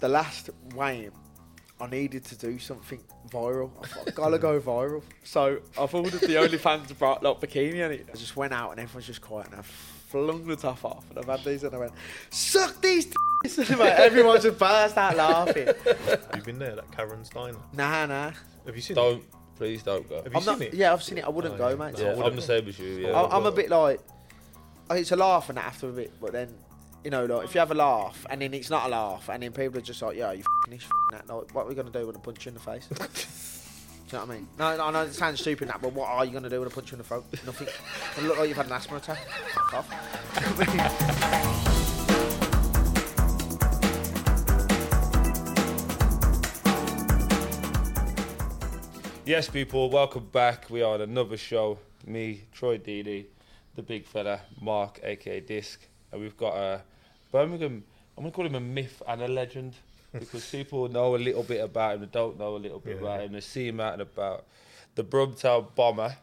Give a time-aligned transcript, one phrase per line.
[0.00, 1.10] the last weigh
[1.80, 3.70] I needed to do something viral.
[3.82, 5.02] I thought, I've gotta go viral.
[5.22, 8.06] So I've ordered the OnlyFans bra like bikini and it.
[8.12, 11.18] I just went out and everyone's just quiet and I flung the top off and
[11.18, 11.92] I've had these and I went,
[12.30, 13.14] suck these t-s.
[13.70, 15.68] And like, everyone just burst out laughing.
[16.34, 17.58] You've been there, that Karen Steiner.
[17.72, 18.32] Nah, nah.
[18.66, 19.22] Have you seen Don't,
[19.56, 20.16] please don't go.
[20.16, 20.74] Have you I'm seen not, it?
[20.74, 21.24] yeah, I've seen it.
[21.24, 21.74] I wouldn't Oh, go, yeah.
[21.76, 21.94] mate.
[21.96, 22.36] No, Yeah, I I'm wouldn't.
[22.36, 22.86] the same as you.
[23.06, 24.00] Yeah, I, I'm a bit like,
[24.90, 26.52] it's a laugh and that after a bit, but then,
[27.04, 29.42] you know, like if you have a laugh and then it's not a laugh and
[29.42, 31.32] then people are just like, yeah, you f***ing this, f***ing that.
[31.32, 32.86] Like, what are we gonna do when I punch you in the face?
[32.88, 33.02] do you
[34.12, 34.48] know what I mean?
[34.58, 36.68] No, no, I know it sounds stupid, that, but what are you gonna do when
[36.68, 37.24] I punch you in the throat?
[37.46, 37.68] Nothing.
[38.26, 39.18] Look like you've had an asthma attack.
[39.54, 41.64] Fuck off.
[49.24, 50.70] Yes, people, welcome back.
[50.70, 51.80] We are on another show.
[52.06, 53.26] Me, Troy Deeney,
[53.74, 56.82] the big fella, Mark, aka Disk, and we've got a
[57.32, 57.84] Birmingham.
[58.16, 59.74] I'm gonna call him a myth and a legend
[60.12, 63.02] because people know a little bit about him, they don't know a little bit Yeah.
[63.02, 63.32] about him.
[63.32, 64.46] They see him out and about.
[64.94, 66.16] The Brumtown bomber,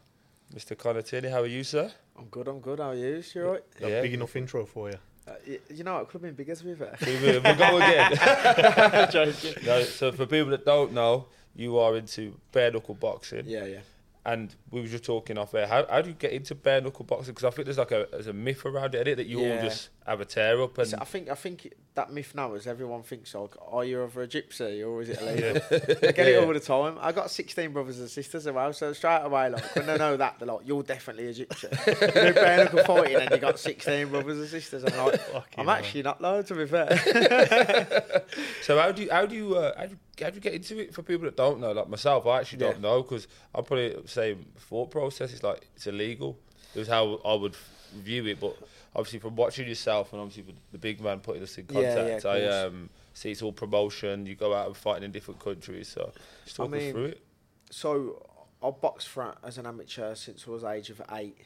[0.53, 0.77] Mr.
[0.77, 1.29] Connor Tierney.
[1.29, 1.91] How are you, sir?
[2.17, 2.79] I'm good, I'm good.
[2.79, 3.21] How are you?
[3.33, 3.63] You alright?
[3.79, 4.01] That Yeah.
[4.01, 4.97] big enough intro for you.
[5.27, 6.95] Uh, y- you know, it could have been bigger to be fair.
[7.05, 8.11] We will go again.
[9.65, 13.43] No, so for people that don't know, you are into bare knuckle boxing.
[13.45, 13.79] Yeah, yeah.
[14.25, 15.67] And we were just talking off air.
[15.67, 17.33] How, how do you get into bare knuckle boxing?
[17.33, 19.61] Because I think there's like a there's a myth around it, innit, that you all
[19.61, 23.01] just have a tear up and I think I think that myth now is everyone
[23.03, 25.61] thinks like, are you ever a gypsy or is it illegal?
[25.71, 26.97] I get it all the time.
[27.01, 30.15] I got 16 brothers and sisters as well, so straight away like when they know
[30.17, 31.71] that they're like, you're definitely a gypsy.
[31.87, 34.83] you do bare knuckle fighting and you got 16 brothers and sisters.
[34.83, 35.21] I'm like,
[35.57, 35.69] I'm hell.
[35.71, 38.23] actually not loads to be fair.
[38.63, 40.53] So how do you how do you uh, how do you, how do you get
[40.53, 41.71] into it for people that don't know?
[41.71, 42.81] Like myself, I actually don't Yeah.
[42.89, 45.33] know because I'm probably the same thought process.
[45.33, 46.37] It's like it's illegal.
[46.73, 47.55] It was how I would
[47.93, 48.57] view it, but
[48.95, 51.95] obviously from watching yourself and obviously with the big man putting us in Yeah, yeah,
[51.95, 54.25] contact, I um, see it's all promotion.
[54.25, 55.87] You go out and fighting in different countries.
[55.89, 56.11] So
[56.45, 57.21] just I talk mean, us through it.
[57.69, 58.25] so
[58.63, 61.37] I boxed for as an amateur since I was age of eight,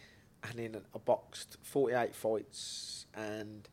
[0.44, 3.68] and then I boxed 48 fights, and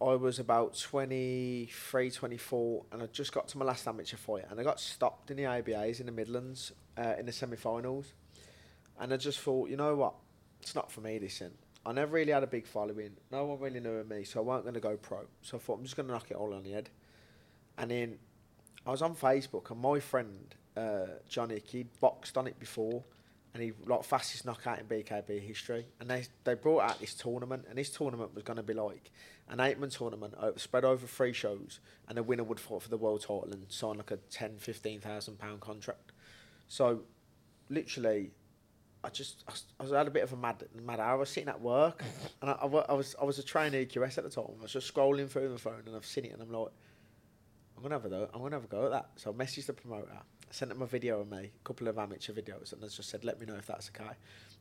[0.00, 4.58] I was about 23, 24, and I just got to my last amateur fight, and
[4.60, 8.12] I got stopped in the ABAs in the Midlands uh, in the semi-finals,
[9.00, 10.14] and I just thought, you know what,
[10.60, 11.18] it's not for me.
[11.18, 13.16] This and I never really had a big following.
[13.32, 15.20] No one really knew of me, so I weren't going to go pro.
[15.42, 16.90] So I thought I'm just going to knock it all on the head,
[17.78, 18.18] and then
[18.86, 23.02] I was on Facebook, and my friend uh, Johnny, he'd boxed on it before,
[23.54, 25.86] and he like fastest knockout in BKB history.
[25.98, 29.10] And they they brought out this tournament, and this tournament was going to be like
[29.48, 32.98] an eight man tournament spread over three shows, and the winner would fight for the
[32.98, 36.12] world title and sign like a 10, 15,000 pound contract.
[36.68, 37.00] So,
[37.68, 38.32] literally.
[39.02, 41.12] I just I, I had a bit of a mad mad hour.
[41.12, 42.02] I was sitting at work,
[42.42, 44.44] and I, I, I was I was a trainee QS at the time.
[44.58, 46.68] I was just scrolling through my phone, and I've seen it, and I'm like,
[47.76, 48.28] I'm gonna have a go.
[48.34, 49.10] I'm gonna have a go at that.
[49.16, 50.10] So I messaged the promoter.
[50.12, 53.08] I sent him a video of me, a couple of amateur videos, and I just
[53.08, 54.10] said, "Let me know if that's okay."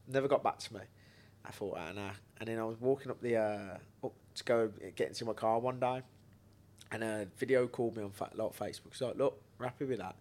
[0.08, 0.82] Never got back to me.
[1.46, 2.12] I thought, ah, nah.
[2.40, 5.60] And then I was walking up the uh, up to go get into my car
[5.60, 6.02] one day,
[6.92, 8.94] and a video called me on fa- like Facebook.
[8.96, 10.16] So like, look, we're happy with that.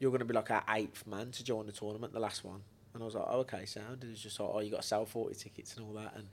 [0.00, 2.62] You're gonna be like our eighth man to join the tournament, the last one.
[2.94, 3.86] And I was like, oh, okay, sound.
[4.02, 6.12] And it was just like, oh, you got to sell 40 tickets and all that.
[6.16, 6.26] And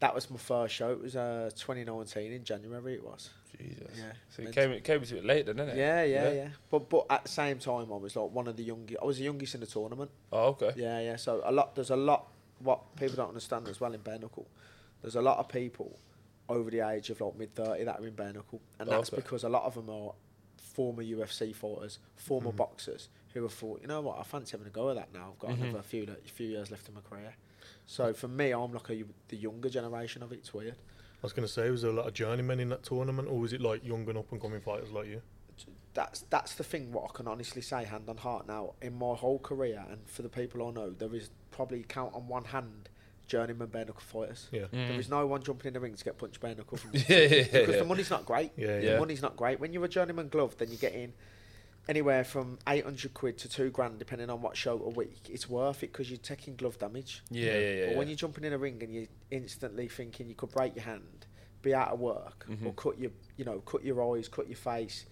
[0.00, 0.90] that was my first show.
[0.90, 2.94] It was uh, 2019 in January.
[2.94, 3.30] It was.
[3.58, 3.88] Jesus.
[3.96, 4.12] Yeah.
[4.30, 5.78] So Meant- came came to it late, then, didn't it?
[5.78, 8.62] Yeah, yeah, yeah, But but at the same time, I was like one of the
[8.62, 8.98] youngest.
[9.02, 10.10] I was the youngest in the tournament.
[10.32, 10.72] Oh, okay.
[10.76, 11.16] Yeah, yeah.
[11.16, 11.74] So a lot.
[11.74, 12.28] There's a lot.
[12.60, 14.46] What people don't understand as well in bare knuckle.
[15.02, 15.98] There's a lot of people
[16.48, 19.20] over the age of like mid thirty that are in bare knuckle, and that's Okay.
[19.20, 20.12] because a lot of them are
[20.56, 24.70] former UFC fighters, former boxers who have thought, you know what, I fancy having a
[24.70, 25.32] go at that now.
[25.32, 25.62] I've got Mhm.
[25.62, 27.34] another few a few years left in my career.
[27.86, 30.36] So for me, I'm like a, the younger generation of it.
[30.38, 30.74] It's weird.
[30.74, 33.38] I was going to say, was there a lot of journeymen in that tournament, or
[33.38, 35.22] was it like young and up and coming fighters like you?
[35.92, 39.14] that's that's the thing what I can honestly say hand on heart now in my
[39.14, 42.88] whole career and for the people I know there is probably count on one hand
[43.26, 44.66] journeyman bare knuckle fighters Yeah.
[44.70, 47.02] there is no one jumping in the ring to get punched bare knuckle from Yeah,
[47.08, 47.76] yeah, yeah, because yeah.
[47.80, 48.98] the money's not great Yeah, the yeah.
[49.00, 51.12] money's not great when you're a journeyman glove then you're getting
[51.90, 55.82] anywhere from 800 quid to 2 grand depending on what show a week it's worth
[55.82, 57.86] it because you're taking glove damage Yeah, yeah, yeah.
[57.88, 60.84] but when you're jumping in a ring and you're instantly thinking you could break your
[60.84, 61.26] hand,
[61.62, 62.76] be out of work, or Mhm.
[62.76, 65.04] cut your, you know, cut your eyes, cut your face,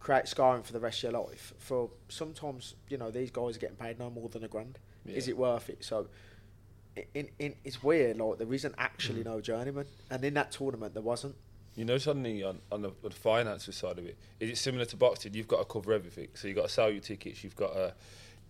[0.00, 1.54] create scarring for the rest of your life.
[1.58, 4.78] For sometimes, you know, these guys are getting paid no more than a grand.
[5.06, 5.82] Is it worth it?
[5.84, 6.08] So,
[7.14, 8.18] in, in it's weird.
[8.18, 11.36] Like there isn't actually no journeyman, and in that tournament there wasn't.
[11.78, 14.16] You know something on, on the, the finances side of it.
[14.40, 15.32] Is it similar to boxing?
[15.34, 16.26] You've got to cover everything.
[16.34, 17.44] So you've got to sell your tickets.
[17.44, 17.94] You've got to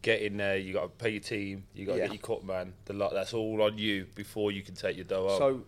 [0.01, 0.57] get in there.
[0.57, 1.65] you've got to pay your team.
[1.75, 2.07] You got to Yeah.
[2.07, 2.73] get your cut man.
[2.87, 3.13] The lot.
[3.13, 5.39] That's all on you before you can take your dough out.
[5.39, 5.65] So,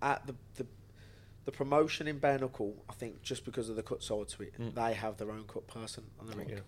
[0.00, 0.66] at the the
[1.44, 4.52] The promotion in bare knuckle, I think, just because of the cut side to it,
[4.60, 4.74] Mm.
[4.76, 6.50] they have their own cut person on the ring.
[6.50, 6.60] Yeah.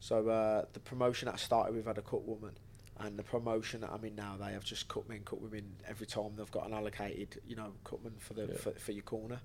[0.00, 2.58] So uh, the promotion that I started with had a cut woman,
[2.98, 6.06] and the promotion that I'm in now, they have just cut men, cut women every
[6.08, 8.56] time they've got an allocated, you know, cutman for the Yeah.
[8.56, 9.40] for, for your corner.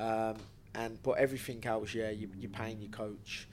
[0.00, 0.36] Um,
[0.74, 3.48] and but everything else, yeah, you, you're paying your coach.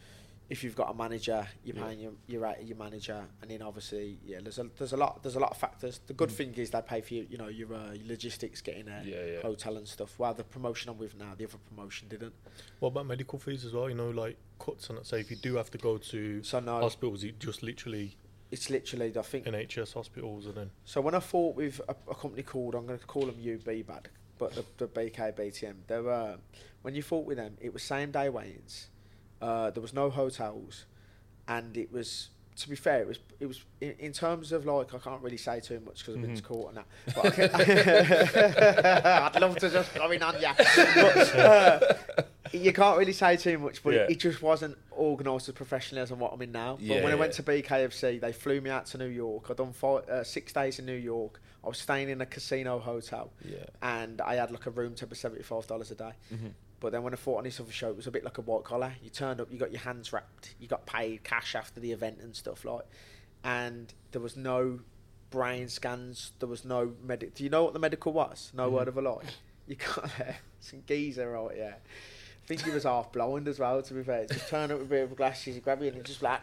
[0.50, 1.84] If you've got a manager, you're Yeah.
[1.86, 5.22] paying your your ra- your manager, and then obviously, yeah, there's a there's a lot
[5.24, 6.00] there's a lot of factors.
[6.08, 6.34] The good Mm.
[6.40, 9.26] thing is they pay for you, you know, your, uh, your logistics, getting there, Yeah,
[9.26, 9.42] yeah.
[9.42, 10.18] hotel and stuff.
[10.18, 12.34] While the promotion I'm with now, the other promotion didn't.
[12.80, 13.90] What about medical fees as well?
[13.90, 15.06] You know, like cuts and that.
[15.06, 18.16] Say if you do have to go to So no, hospitals, it just literally
[18.50, 22.16] it's literally I think NHS hospitals and then So when I fought with a, a
[22.16, 26.00] company called, I'm going to call them UB bad, but the, the BK BTM, they
[26.00, 26.38] were,
[26.82, 28.88] when you fought with them, it was same day weigh-ins.
[29.42, 30.86] Uh, there was no hotels,
[31.48, 32.30] and it was.
[32.62, 35.38] To be fair, it was it was in, in terms of like I can't really
[35.38, 36.88] say too much because I've been to court and that.
[37.14, 40.54] But I I'd love to just go in on ya.
[40.58, 41.94] But, uh,
[42.54, 44.00] you can't really say too much, but Yeah.
[44.02, 46.78] it, it just wasn't organised as professionally as I'm what I'm in now.
[46.82, 49.46] Yeah, but when I went to BKFC, they flew me out to New York.
[49.52, 51.40] I'd done five, uh, six days in New York.
[51.68, 53.66] I was staying in a casino hotel, Yeah.
[53.82, 56.12] and I had like a room temp of seventy five dollars a day.
[56.34, 56.48] Mm-hmm.
[56.80, 58.42] But then when I fought on this other show, it was a bit like a
[58.42, 58.94] white collar.
[59.04, 62.20] You turned up, you got your hands wrapped, you got paid cash after the event
[62.22, 62.86] and stuff like.
[63.44, 64.80] And there was no
[65.30, 66.32] brain scans.
[66.40, 67.36] There was no medic.
[67.36, 68.52] Do you know what the medical was?
[68.56, 68.74] No Mhm.
[68.74, 69.24] word of a lie.
[69.68, 71.74] You got there, some geezer right, yeah.
[71.76, 73.82] I think he was half blind as well.
[73.82, 76.06] To be fair, just turn up with a bit of glasses, you grab you and
[76.06, 76.40] just like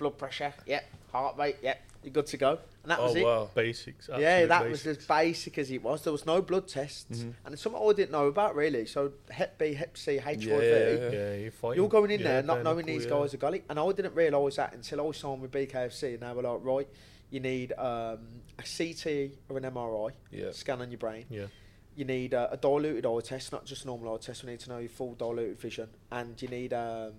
[0.00, 3.24] blood pressure, yep, heart rate, yep, you're good to go, and that Oh was it.
[3.24, 3.48] wow.
[3.54, 4.08] basics.
[4.08, 6.02] Yeah, absolute that was as basic as it was.
[6.02, 7.34] There was no blood tests, Mhm.
[7.44, 8.86] and it's something I didn't know about really.
[8.86, 10.42] So Hep B, Hep C, HIV.
[10.42, 11.10] Yeah, yeah, yeah.
[11.10, 11.76] Yeah, you're fighting.
[11.80, 13.10] You're going in yeah, there not knowing knuckle, these yeah.
[13.10, 16.14] guys have got it, and I didn't realise that until I was signed with BKFC,
[16.14, 16.88] and they were like, right,
[17.30, 18.18] you need um,
[18.58, 20.50] a CT or an MRI Yeah.
[20.52, 21.26] scan on your brain.
[21.28, 21.46] Yeah,
[21.94, 24.42] You need uh, a diluted eye test, not just a normal eye test.
[24.42, 27.12] We need to know your full diluted vision, and you need um,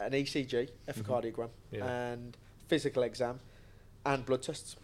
[0.00, 1.86] an ECG, echocardiogram, Yeah.
[1.86, 2.36] and
[2.68, 3.40] physical exam,
[4.04, 4.76] and blood tests.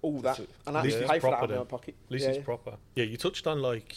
[0.00, 0.50] All that, That's it.
[0.66, 1.94] and I This had to is pay for that out of my own pocket.
[2.06, 2.44] at least yeah, it's yeah.
[2.44, 2.76] proper.
[2.96, 3.96] Yeah, you touched on like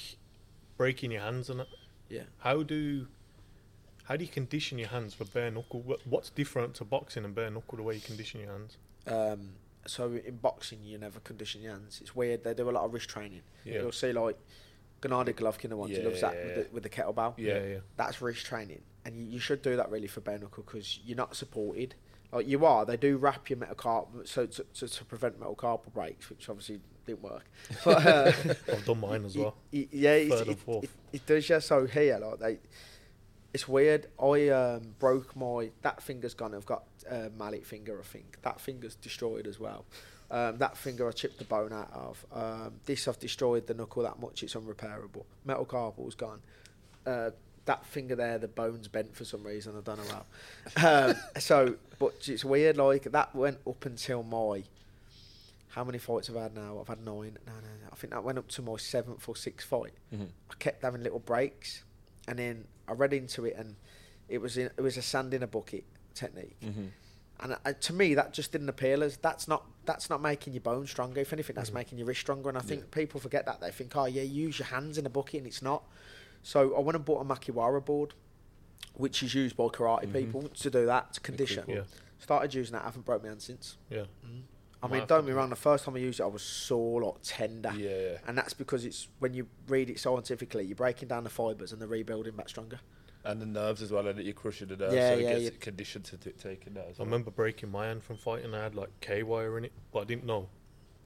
[0.77, 1.67] breaking your hands and that.
[2.09, 2.23] Yeah.
[2.39, 3.07] How do
[4.03, 5.81] how do you condition your hands for bare knuckle?
[6.05, 8.77] What's different to boxing and bare knuckle the way you condition your hands?
[9.07, 9.53] Um,
[9.87, 11.99] so in boxing, you never condition your hands.
[12.01, 12.43] It's weird.
[12.43, 13.41] They do a lot of wrist training.
[13.63, 13.81] Yeah.
[13.81, 14.37] You'll see like
[15.01, 16.45] Gennady Golovkin, the one Yeah, he loves yeah, that yeah.
[16.45, 17.33] with the, with the kettlebell.
[17.37, 17.63] Yeah.
[17.65, 17.77] yeah.
[17.97, 21.17] That's wrist training, and you, you should do that really for bare knuckle because you're
[21.17, 21.95] not supported.
[22.31, 26.29] Like you are, they do wrap your metacarpal so to, to, to prevent metacarpal breaks,
[26.29, 27.45] which obviously didn't work.
[27.85, 28.31] But uh,
[28.71, 29.55] I've done mine as well.
[29.71, 31.47] y- yeah, it's, Third and it, it, it does.
[31.49, 32.59] Yeah, so here, like they,
[33.53, 34.07] it's weird.
[34.21, 36.53] I um, broke my that finger's gone.
[36.53, 37.97] I've got uh, mallet finger.
[37.99, 39.85] I think that finger's destroyed as well.
[40.31, 42.25] Um, that finger I chipped the bone out of.
[42.33, 45.23] Um, this I've destroyed the knuckle that much it's unrepairable.
[45.47, 46.41] Metacarpal's gone.
[47.05, 47.29] Uh,
[47.65, 49.73] that finger there, the bone's bent for some reason.
[49.77, 50.23] I don't know
[50.77, 51.09] how.
[51.09, 52.77] um, so, but it's weird.
[52.77, 54.63] Like that went up until my.
[55.69, 56.77] How many fights have I had now?
[56.79, 57.37] I've had nine.
[57.45, 57.89] No, no, no.
[57.91, 59.93] I think that went up to my seventh or sixth fight.
[60.13, 60.27] Mhm.
[60.49, 61.83] I kept having little breaks,
[62.27, 63.75] and then I read into it, and
[64.29, 65.83] it was in, it was a sand in a bucket
[66.13, 66.89] technique, Mhm.
[67.41, 70.61] and uh, to me that just didn't appeal as that's not that's not making your
[70.61, 71.19] bones stronger.
[71.19, 71.75] If anything, that's Mhm.
[71.75, 72.47] making your wrist stronger.
[72.49, 72.87] And I think Yeah.
[72.91, 75.61] people forget that they think, oh yeah, use your hands in a bucket, and it's
[75.61, 75.83] not.
[76.45, 78.13] So I went and bought a Makiwara board,
[78.93, 80.13] which is used by karate Mhm.
[80.13, 81.65] people to do that to condition.
[81.67, 81.85] Yeah,
[82.19, 83.77] Started using that, I haven't broke my hand since.
[83.89, 84.05] yeah.
[84.83, 85.49] I mean, have don't to get me do wrong.
[85.49, 87.73] The first time I used it, I was sore, like tender.
[87.75, 87.89] Yeah.
[88.11, 88.17] yeah.
[88.27, 91.81] And that's because it's when you read it scientifically, you're breaking down the fibres and
[91.81, 92.79] they're rebuilding back stronger.
[93.23, 95.39] And the nerves as well, and that you're crushing the nerves, Yeah, so yeah, it
[95.39, 95.59] gets yeah.
[95.61, 97.05] conditioned to t- taking that as I well.
[97.07, 98.53] remember breaking my hand from fighting.
[98.53, 100.49] I had like K wire in it, but I didn't know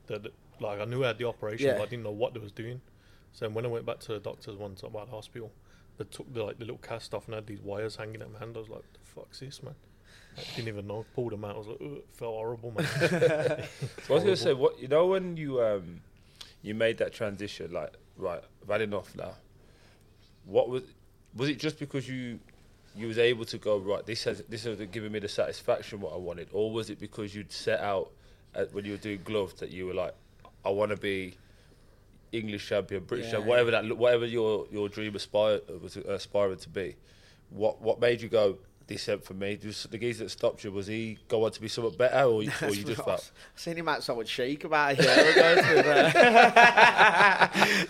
[0.08, 0.34] that.
[0.60, 1.77] Like I knew I had the operation, Yeah.
[1.77, 2.81] but I didn't know what they was doing.
[3.33, 5.51] So when I went back to the doctors once at the hospital,
[5.98, 8.39] they took the like the little cast off and had these wires hanging at my
[8.39, 8.55] hand.
[8.55, 9.75] I was like, "The fuck's this, man?"
[10.38, 11.05] I didn't even know.
[11.15, 11.55] Pulled them out.
[11.55, 12.88] I was like, it felt horrible, man.
[14.07, 16.01] So I was gonna say, what you know when you um
[16.62, 19.33] you made that transition, like right, I've had enough now.
[20.45, 20.83] What was
[21.36, 22.39] was it just because you
[22.95, 24.05] you was able to go right?
[24.05, 27.36] This has this has given me the satisfaction what I wanted, or was it because
[27.36, 28.12] you'd set out
[28.55, 30.15] at, when you were doing gloves that you were like,
[30.65, 31.36] I want to be
[32.31, 36.57] English champion, British Yeah, champion, whatever that whatever your your dream aspire uh, was aspiring
[36.59, 36.95] to be.
[37.50, 38.57] What what made you go?
[38.91, 39.55] Ain't for me.
[39.55, 42.51] The geezer that stopped you was he go on to be somewhat better, or you,
[42.62, 46.12] or you just felt I seen him outside Chic about a year ago.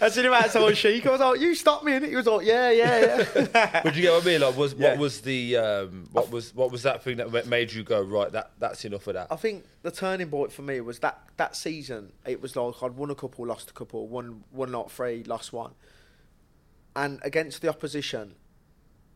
[0.01, 1.05] I seen him outside Chic.
[1.05, 4.01] I was like, "You stopped me!" And he was like, "Yeah, yeah, yeah." Would you
[4.01, 4.41] get what I mean?
[4.41, 4.89] Like, was Yeah.
[4.91, 8.31] what was the um, what was what was that thing that made you go right?
[8.31, 9.27] That that's enough of that.
[9.31, 12.11] I think the turning point for me was that that season.
[12.25, 15.53] It was like I'd won a couple, lost a couple, won one, not three, lost
[15.53, 15.71] one.
[16.95, 18.35] and against the opposition,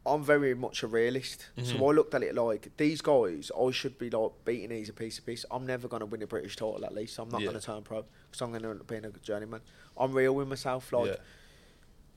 [0.06, 1.48] I'm very much a realist.
[1.58, 1.66] Mhm.
[1.66, 4.94] So I looked at it like these guys, I should be like beating these a
[4.94, 5.46] piece of piece.
[5.50, 7.18] I'm never going to win a British title at least.
[7.20, 7.48] I'm not Yeah.
[7.50, 9.62] going to turn pro because I'm going to end up being a journeyman.
[9.98, 10.92] I'm real with myself.
[10.92, 11.16] Like yeah.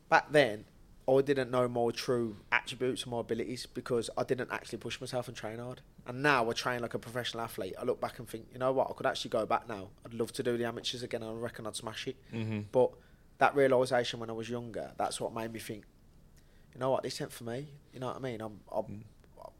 [0.09, 0.65] back then,
[1.09, 5.29] I didn't know my true attributes and my abilities because I didn't actually push myself
[5.29, 5.81] and train hard.
[6.05, 7.75] And now I train like a professional athlete.
[7.81, 9.91] I look back and think, you know what, I could actually go back now.
[10.05, 11.23] I'd love to do the amateurs again.
[11.23, 12.17] and I reckon I'd smash it.
[12.33, 12.61] Mm-hmm.
[12.73, 12.91] But
[13.39, 15.85] that realization when I was younger, that's what made me think,
[16.77, 17.67] you know what, this ain't for me.
[17.95, 18.41] You know what I mean?
[18.43, 19.01] I'm I'm, Mm.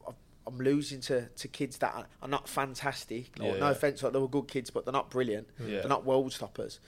[0.07, 0.13] I'm,
[0.45, 3.37] I'm losing to, to kids that are, are not fantastic.
[3.39, 3.71] Like, Yeah, no yeah.
[3.71, 5.47] offense, like they were good kids, but they're not brilliant.
[5.59, 5.79] Yeah.
[5.79, 6.79] They're not world stoppers.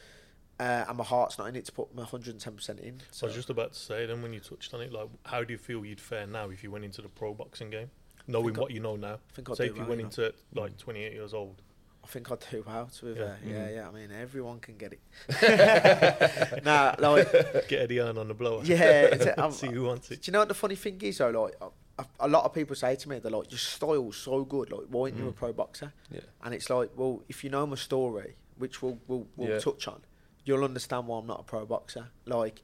[0.59, 2.99] Uh, and my heart's not in it to put my 110% in.
[3.11, 3.25] So.
[3.25, 5.51] I was just about to say then when you touched on it, like how do
[5.51, 7.89] you feel you'd fare now if you went into the pro boxing game,
[8.27, 9.13] knowing think I- what you know now?
[9.15, 10.09] I think I'd Say if you well, went you know.
[10.09, 11.61] into it like 28 years old.
[12.09, 12.87] I think I'd do well.
[12.87, 13.15] To be Yeah.
[13.27, 13.75] fair, yeah, Mhm.
[13.75, 13.87] yeah.
[13.87, 16.63] I mean, everyone can get it.
[16.65, 17.31] nah, like
[17.67, 18.63] Get Eddie Hearn on the blower.
[18.63, 20.23] Yeah, it's a- I'm- see who wants it.
[20.23, 21.29] Do you know what the funny thing is though?
[21.29, 21.55] Like,
[21.99, 24.71] a, a lot of people say to me, they're like, "Your style's so good.
[24.71, 25.35] Like, why aren't you a Mm.
[25.35, 26.21] pro boxer?" Yeah.
[26.43, 29.59] And it's like, well, if you know my story, which we'll we'll, we'll Yeah.
[29.59, 30.01] touch on,
[30.45, 32.07] you'll understand why I'm not a pro boxer.
[32.25, 32.63] Like,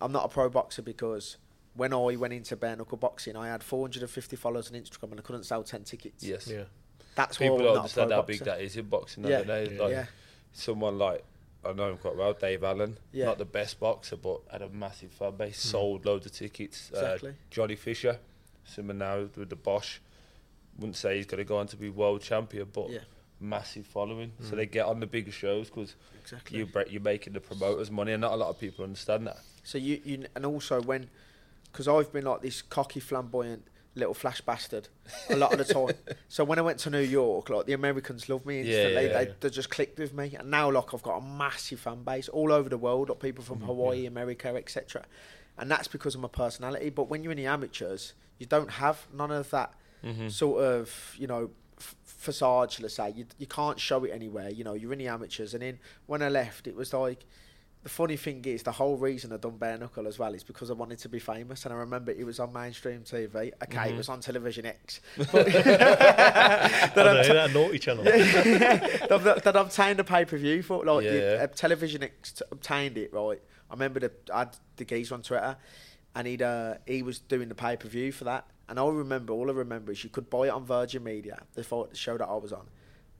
[0.00, 1.36] I'm not a pro boxer because
[1.74, 5.22] when I went into bare knuckle boxing, I had 450 followers on Instagram and I
[5.22, 6.24] couldn't sell 10 tickets.
[6.24, 6.48] Yes.
[6.48, 6.64] Yeah.
[7.14, 9.38] That's People don't not understand how big that is in boxing Yeah.
[9.42, 9.70] nowadays.
[9.76, 9.82] Yeah.
[9.82, 10.06] Like yeah,
[10.52, 11.24] someone like
[11.64, 12.98] I know him quite well, Dave Allen.
[13.12, 13.26] Yeah.
[13.26, 15.58] Not the best boxer, but had a massive fan base.
[15.64, 15.70] Mm.
[15.70, 16.90] Sold loads of tickets.
[16.90, 17.30] exactly.
[17.30, 18.18] Uh, Johnny Fisher,
[18.64, 19.98] someone now with the Bosch.
[20.78, 23.00] Wouldn't say he's going to go on to be world champion, but yeah,
[23.38, 24.32] massive following.
[24.40, 24.56] So Mm.
[24.56, 26.58] they get on the bigger shows because exactly.
[26.58, 29.36] you bre- you're making the promoters money, and not a lot of people understand that.
[29.64, 31.10] So you, you and also when,
[31.70, 34.88] because I've been like this cocky, flamboyant little flash bastard
[35.28, 35.94] a lot of the time.
[36.28, 39.02] so when I went to New York, like the Americans love me instantly.
[39.06, 39.32] yeah, they, yeah.
[39.40, 42.52] they just clicked with me, and now like I've got a massive fan base all
[42.52, 44.06] over the world, like people from Mhm, Hawaii.
[44.06, 45.04] America, etc.
[45.58, 46.88] And that's because of my personality.
[46.90, 50.28] But when you're in the amateurs, you don't have none of that Mm-hmm.
[50.30, 54.64] sort of you know f- facade let's say you, you can't show it anywhere you
[54.64, 57.24] know you're in the amateurs and then when i left it was like
[57.82, 60.70] the funny thing is the whole reason i done bare knuckle as well is because
[60.70, 63.90] i wanted to be famous and i remember it was on mainstream tv okay Mhm.
[63.90, 68.04] it was on television x but that, that, I'm that naughty channel.
[68.04, 71.42] that, that obtained a pay-per-view for like the, Yeah.
[71.44, 75.56] uh, television X obtained it right i remember the I had the geezer on twitter
[76.14, 79.52] and he'd uh, he was doing the pay-per-view for that and I remember all I
[79.54, 82.52] remember is you could buy it on Virgin Media the, the show that I was
[82.52, 82.66] on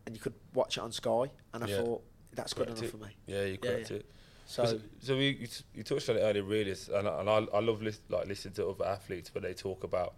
[0.06, 1.82] and you could watch it on Sky and I Yeah.
[1.82, 2.02] thought
[2.32, 2.90] that's good enough it.
[2.90, 3.96] for me Yeah, you Yeah, yeah.
[3.96, 4.06] it.
[4.52, 7.28] So So, so we, you, t- you touched on it earlier, really, and, I- and
[7.30, 10.14] I, I love lis- like listening to other athletes when they talk about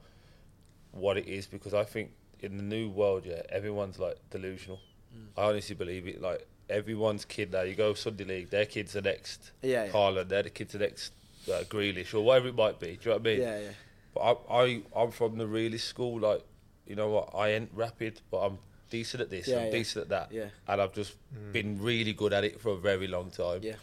[0.92, 2.10] what it is because I think
[2.40, 4.80] in the new world, yeah, everyone's like delusional.
[5.14, 5.26] Mm.
[5.36, 6.20] I honestly believe it.
[6.20, 9.90] Like everyone's kid now, you go Sunday league, their kid's the next yeah yeah.
[9.92, 11.12] Haaland, they're the kid's the next
[11.48, 12.96] uh, Grealish or whatever it might be.
[12.96, 13.40] Do you know what I mean?
[13.40, 13.68] yeah yeah
[14.14, 16.20] But I, I, I'm from the realist school.
[16.20, 16.42] Like,
[16.86, 17.30] you know what?
[17.34, 18.58] I ain't rapid, but I'm
[18.90, 19.48] decent at this.
[19.48, 19.70] Yeah, I'm yeah.
[19.72, 21.52] decent at that, yeah and I've just Mm.
[21.52, 23.60] been really good at it for a very long time.
[23.62, 23.74] yeah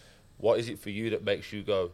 [0.42, 1.92] What is it for you that makes you go?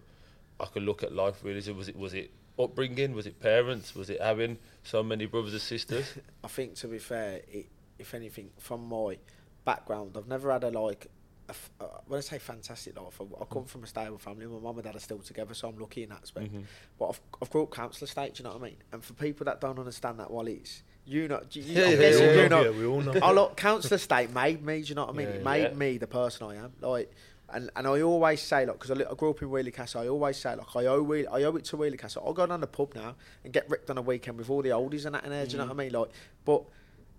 [0.60, 1.62] I can look at life really.
[1.72, 3.14] Was it was it upbringing?
[3.14, 3.94] Was it parents?
[3.94, 6.06] Was it having so many brothers and sisters?
[6.44, 7.68] I think to be fair, it,
[8.00, 9.18] if anything, from my
[9.66, 11.08] background, I've never had a like.
[11.50, 14.46] A f- uh, when I say fantastic life, I, I come from a stable family.
[14.48, 16.54] My mum and dad are still together, so I'm lucky in that aspect.
[16.54, 16.64] Mhm.
[17.00, 18.34] But I've, I've grew up council estate.
[18.34, 18.76] Do you know what I mean?
[18.92, 22.10] And for people that don't understand that, what it is, you know, you, Yeah, yeah,
[22.10, 23.14] yeah, you know, yeah, we all know.
[23.24, 24.82] I look, council estate made me.
[24.82, 25.28] Do you know what I mean?
[25.30, 26.74] It made me the person I am.
[26.82, 27.12] Like,
[27.54, 30.08] and, and I always say, like, because I, I grew up in Weoley Castle, I
[30.08, 32.24] always say, like, I owe Weoley, I owe it to Weoley Castle.
[32.26, 34.70] I'll go down the pub now and get ripped on a weekend with all the
[34.70, 35.46] oldies and that in there.
[35.46, 35.68] Do you know Mhm.
[35.70, 35.94] what I mean?
[35.94, 36.10] Like,
[36.46, 36.64] but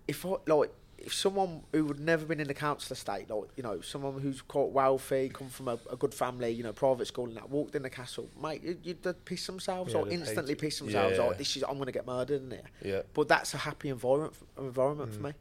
[0.07, 0.71] if I like.
[1.01, 4.41] If someone who would never been in the council estate, like you know, someone who's
[4.41, 7.73] quite wealthy, come from a, a good family, you know, private school and that, walked
[7.73, 11.15] in the castle, mate, you'd, you'd piss themselves Yeah, or instantly piss themselves.
[11.17, 11.23] Yeah.
[11.23, 12.61] Like this is, I'm going to get murdered in here.
[12.83, 13.01] Yeah.
[13.13, 15.23] But that's a happy environment environment for Mm.
[15.23, 15.31] me,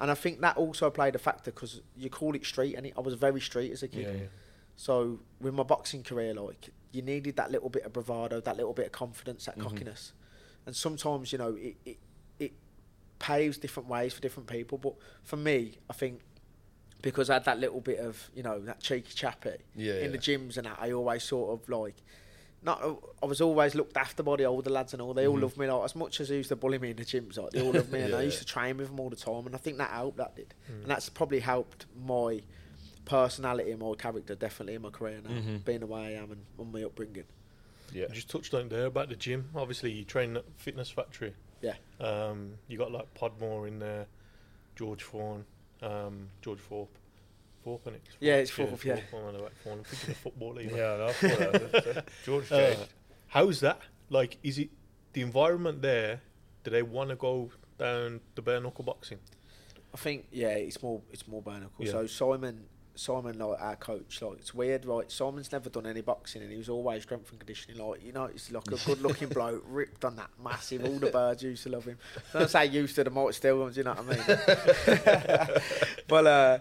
[0.00, 3.00] and I think that also played a factor because you call it street, and I
[3.00, 4.02] was very street as a kid.
[4.06, 4.26] Yeah, yeah.
[4.76, 8.72] So with my boxing career, like you needed that little bit of bravado, that little
[8.72, 9.62] bit of confidence, that Mhm.
[9.62, 10.12] cockiness,
[10.66, 11.98] and sometimes you know it, it
[12.38, 12.52] it
[13.18, 14.78] paves different ways for different people.
[14.78, 16.20] But for me, I think
[17.02, 19.94] because I had that little bit of you know that cheeky chappy Yeah.
[20.04, 21.96] in the gyms and that, I always sort of like.
[22.60, 22.82] Not,
[23.22, 25.14] I was always looked after by the older lads and all.
[25.14, 25.42] They all Mhm.
[25.42, 27.38] loved me like as much as they used to bully me in the gyms.
[27.38, 28.40] Like they all loved me, and I used yeah.
[28.40, 29.46] to train with them all the time.
[29.46, 30.16] And I think that helped.
[30.16, 30.82] That did, Mm.
[30.82, 32.42] and that's probably helped my
[33.04, 35.64] personality and my character definitely in my career now, Mhm.
[35.64, 37.24] being the way I am and, and my upbringing.
[37.92, 38.06] yeah.
[38.08, 39.50] You just touched on there about the gym.
[39.54, 41.34] Obviously, you train at Fitness Factory.
[41.62, 41.76] Yeah.
[42.00, 44.06] Um, you got like Podmore in there,
[44.76, 45.46] George Fawn,
[45.80, 46.90] um, George Thorpe.
[47.64, 48.00] Thorpe, innit?
[48.20, 48.96] Yeah, it's Thorpe, yeah.
[48.96, 49.78] Thorpe, I'm on the right Fawn.
[49.78, 50.62] I'm thinking of footballer.
[50.62, 50.76] You know.
[50.76, 52.74] Yeah, no, I thought George Uh,
[53.28, 53.80] How's that?
[54.10, 54.70] Like, is it
[55.12, 56.22] the environment there?
[56.64, 59.18] Do they want to go down the bare knuckle boxing?
[59.92, 61.84] I think yeah, it's more it's more bare knuckle.
[61.84, 61.92] Yeah.
[61.92, 65.10] So Simon Simon like our coach, like it's weird, right?
[65.10, 68.26] Simon's never done any boxing and he was always strength and conditioning, like you know,
[68.26, 71.68] he's like a good looking bloke, ripped on that massive, all the birds used to
[71.68, 71.96] love him.
[72.32, 75.48] Don't say used to the might still ones, you know what I mean?
[76.08, 76.58] but uh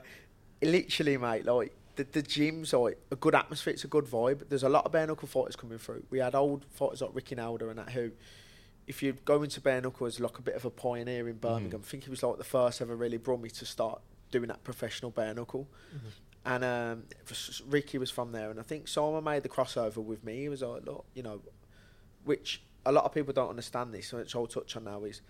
[0.61, 4.49] literally mate, like the, the gym's like a good atmosphere, it's a good vibe.
[4.49, 6.03] There's a lot of bare knuckle fighters coming through.
[6.09, 8.11] We had old fighters like Ricky Nalder and that who
[8.87, 11.81] if you go into bare knuckle as like a bit of a pioneer in Birmingham,
[11.83, 14.63] I think he was like the first ever really brought me to start doing that
[14.63, 15.67] professional bare knuckle.
[16.45, 17.03] And um,
[17.67, 20.39] Ricky was from there, and I think Simon made the crossover with me.
[20.39, 21.41] He was like, look, you know,
[22.23, 25.21] which a lot of people don't understand this, which I'll touch on now is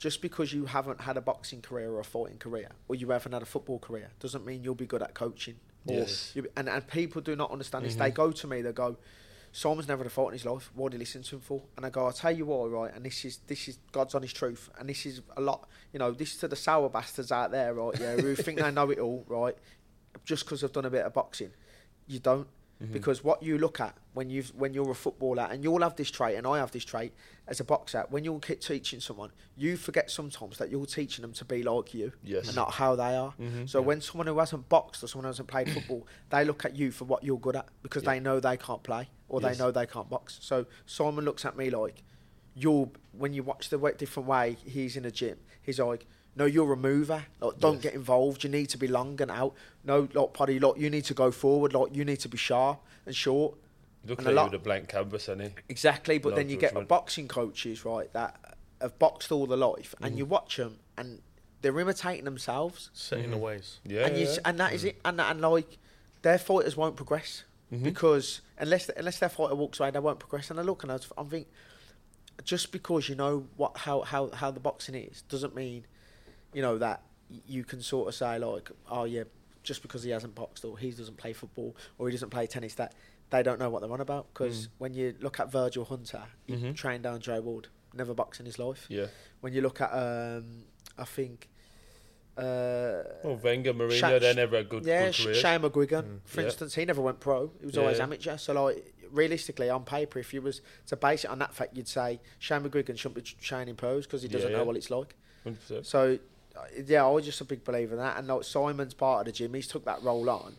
[0.00, 3.32] just because you haven't had a boxing career or a fighting career, or you haven't
[3.32, 5.56] had a football career, doesn't mean you'll be good at coaching.
[5.86, 6.32] Or Yes.
[6.34, 7.94] you, and, and people do not understand this.
[7.94, 8.14] They mm-hmm.
[8.14, 8.96] go to me, they go,
[9.52, 10.70] Simon's never had a fight in his life.
[10.74, 11.62] What do you listen to him for?
[11.76, 12.94] And I go, I'll tell you what, right?
[12.94, 14.70] And this is this is God's honest truth.
[14.78, 17.74] And this is a lot, you know, this is to the sour bastards out there,
[17.74, 17.98] right?
[18.00, 19.56] Yeah, who think they know it all, right?
[20.24, 21.50] Just because I've done a bit of boxing,
[22.06, 22.46] you don't.
[22.92, 26.10] Because what you look at when you when you're a footballer, and you'll have this
[26.10, 27.12] trait, and I have this trait
[27.46, 28.06] as a boxer.
[28.08, 32.12] When you're teaching someone, you forget sometimes that you're teaching them to be like you,
[32.22, 32.46] Yes.
[32.46, 33.34] and not how they are.
[33.38, 33.68] Mhm.
[33.68, 36.74] So when someone who hasn't boxed or someone who hasn't played football, they look at
[36.74, 38.14] you for what you're good at because Yeah.
[38.14, 39.58] they know they can't play or Yes.
[39.58, 40.38] they know they can't box.
[40.40, 42.02] So Simon looks at me like,
[42.54, 46.06] you're when you watch the different way he's in a gym, he's like,
[46.36, 47.24] no, you're a mover.
[47.40, 47.82] Like, don't Yes.
[47.82, 48.44] get involved.
[48.44, 49.54] You need to be long and out.
[49.84, 51.72] No, like Paddy, like you need to go forward.
[51.74, 53.56] Like you need to be sharp and short.
[54.06, 55.54] Look And at a you lot- with a blank canvas, any.
[55.68, 56.88] Exactly, but No then you get judgment.
[56.88, 60.18] boxing coaches, right, that have boxed all the life, and Mhm.
[60.18, 61.20] you watch them, and
[61.60, 63.78] they're imitating themselves, Set in the ways.
[63.84, 64.06] Yeah.
[64.06, 64.30] and you, yeah.
[64.30, 65.76] s- and that is it, and and like
[66.22, 67.82] their fighters won't progress Mhm.
[67.82, 70.50] because unless unless their fighter walks away, they won't progress.
[70.50, 71.48] And I look and I, was- I think
[72.42, 75.86] just because you know what how how how the boxing is doesn't mean
[76.52, 77.02] you know that
[77.46, 79.24] you can sort of say like, oh yeah,
[79.62, 82.74] just because he hasn't boxed or he doesn't play football or he doesn't play tennis
[82.74, 82.94] that
[83.30, 84.70] they don't know what they're on about because Mm.
[84.78, 86.74] when you look at Virgil Hunter, he Mhm.
[86.74, 88.86] trained Andre Ward, never boxed in his life.
[88.88, 89.06] Yeah.
[89.40, 90.64] When you look at um,
[90.98, 91.48] I think.
[92.36, 95.36] Uh, Well, Wenger, Mourinho, Sha- they never had good, yeah, good careers.
[95.38, 96.46] Shane McGuigan, Mm, for yeah.
[96.46, 97.50] instance, he never went pro.
[97.60, 98.38] He was Yeah, always amateur.
[98.38, 101.88] So, like, realistically, on paper, if you was to base it on that fact, you'd
[101.88, 104.64] say Shane McGuigan shouldn't be training pros because he doesn't know yeah.
[104.64, 105.16] what it's like.
[105.44, 105.84] 100%.
[105.84, 106.18] So,
[106.86, 108.18] yeah, I was just a big believer in that.
[108.18, 110.56] And like Simon's part of the gym, he's took that role on.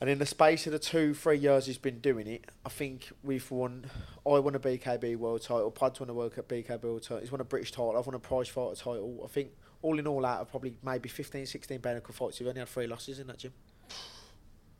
[0.00, 3.10] And in the space of the two, three years he's been doing it, I think
[3.24, 3.90] we've won.
[4.24, 5.70] I won a BKB world title.
[5.72, 7.18] Pod's won a World Cup BKB world title.
[7.18, 7.96] He's won a British title.
[7.96, 9.20] I've won a prize fighter title.
[9.24, 9.50] I think
[9.82, 12.68] all in all, out of probably maybe 15, 16 bare knuckle fights, we've only had
[12.68, 13.52] three losses in that gym.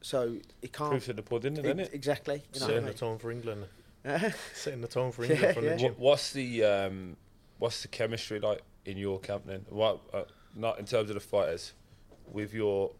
[0.00, 0.90] So it can't.
[0.90, 1.90] Proof of the pudding, Ex- isn't it?
[1.92, 2.42] exactly.
[2.54, 3.64] You know Setting what the tone for England.
[4.04, 4.34] I mean?
[4.54, 5.70] Setting the tone for Yeah, England from yeah.
[5.72, 5.94] the gym.
[5.98, 7.16] What's the um,
[7.58, 9.64] what's the chemistry like in your camp then?
[9.68, 10.22] What uh,
[10.54, 11.72] not in terms of the fighters,
[12.32, 12.92] with your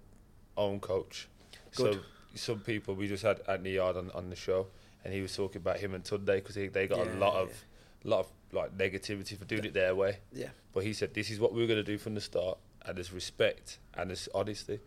[0.56, 1.28] own coach.
[1.76, 1.94] Good.
[1.94, 2.00] So
[2.34, 4.66] some people we just had Anthony Yarde on, on the show,
[5.04, 7.64] and he was talking about him and Tunde because they got a Yeah, lot of
[8.04, 10.18] lot of like negativity for doing it their way.
[10.32, 10.48] yeah.
[10.72, 13.12] But he said this is what we're going to do from the start, and there's
[13.12, 14.80] respect and there's honesty.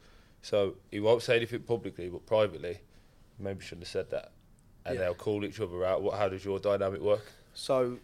[0.43, 2.79] So he won't say anything publicly, but privately,
[3.39, 4.31] maybe shouldn't have said that.
[4.85, 5.01] And Yeah.
[5.01, 6.01] they'll call each other out.
[6.01, 6.17] What?
[6.17, 7.25] How does your dynamic work?
[7.53, 7.99] So,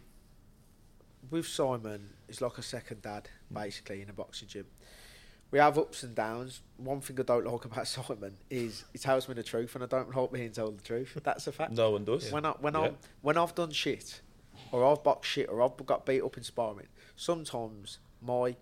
[1.30, 3.54] with Simon, he's like a second dad, hmm.
[3.54, 4.66] basically, in a boxing gym.
[5.50, 6.60] We have ups and downs.
[6.76, 9.86] One thing I don't like about Simon is he tells me the truth, and I
[9.86, 11.18] don't like being told the truth.
[11.22, 11.72] That's a fact.
[11.72, 12.30] No one does.
[12.30, 12.80] When I when Yeah.
[12.80, 14.20] I when I've done shit,
[14.72, 18.56] or I've boxed shit, or I've got beat up in sparring, sometimes my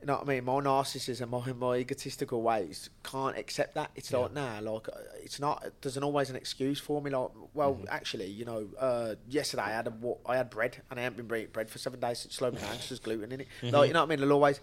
[0.00, 3.90] you know what I mean, my narcissism, my my egotistical ways can't accept that.
[3.96, 5.64] It's like nah, like uh, it's not.
[5.80, 7.10] There's an always an excuse for me.
[7.10, 7.84] Like, well, Mm-hmm.
[7.90, 9.92] actually, you know, uh, yesterday I had a
[10.26, 12.24] I had bread and I haven't been eating bread for seven days.
[12.24, 13.48] It slowed me down there's gluten in it.
[13.62, 13.74] Mm-hmm.
[13.74, 14.20] Like, you know what I mean?
[14.20, 14.60] They'll always,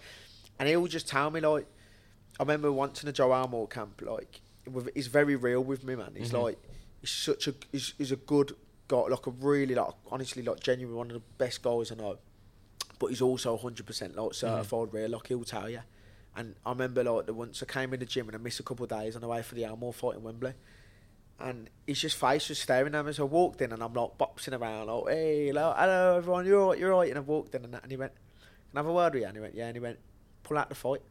[0.59, 1.67] and he'll just tell me like,
[2.39, 5.95] I remember once in a Joe Armour camp, like, with, he's very real with me,
[5.95, 6.13] man.
[6.15, 6.43] He's Mhm.
[6.43, 6.57] like,
[7.01, 8.55] he's such a, he's, he's a good
[8.87, 12.17] guy, like a really, like, honestly, like, genuine, one of the best guys I know.
[12.97, 14.35] But he's also 100% like mm.
[14.35, 15.81] certified real, like, he'll tell you.
[16.35, 18.63] And I remember, like, the once I came in the gym and I missed a
[18.63, 20.53] couple of days on the way for the Armour fight in Wembley.
[21.39, 24.17] And his just face was staring at me as I walked in, and I'm like
[24.17, 27.09] boxing around, like, hey, hello, hello everyone, you're right, you're right.
[27.09, 29.21] And I walked in, and, that, and he went, Can I have a word with
[29.21, 29.27] you?
[29.27, 29.67] And he went, Yeah.
[29.67, 29.99] And he went,
[30.43, 31.01] Pull out the fight.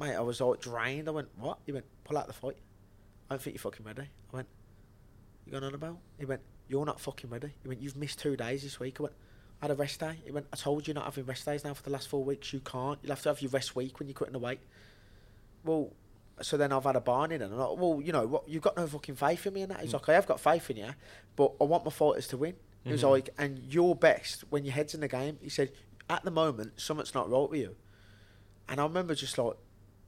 [0.00, 1.08] Mate, I was like drained.
[1.08, 1.58] I went, What?
[1.66, 2.56] He went, Pull out the fight.
[3.30, 4.02] I don't think you're fucking ready.
[4.32, 4.48] I went,
[5.46, 5.98] You going on about?
[6.18, 7.54] He went, You're not fucking ready.
[7.62, 8.96] He went, You've missed two days this week.
[8.98, 9.14] I went,
[9.62, 10.18] had a rest day.
[10.24, 12.52] He went, I told you not having rest days now for the last four weeks.
[12.52, 12.98] You can't.
[13.02, 14.60] You'll have to have your rest week when you're cutting the weight.
[15.64, 15.92] Well,
[16.40, 18.48] So then I've had a barn in, and I'm like, well, you know what?
[18.48, 19.78] You've got no fucking faith in me, and that.
[19.78, 19.82] Mm.
[19.82, 20.90] He's like, I have got faith in you,
[21.36, 22.54] but I want my fighters to win.
[22.84, 23.10] He was Mhm.
[23.10, 25.38] like, and you're best when your head's in the game.
[25.40, 25.70] He said,
[26.10, 27.76] at the moment, something's not right with you.
[28.68, 29.54] And I remember just like,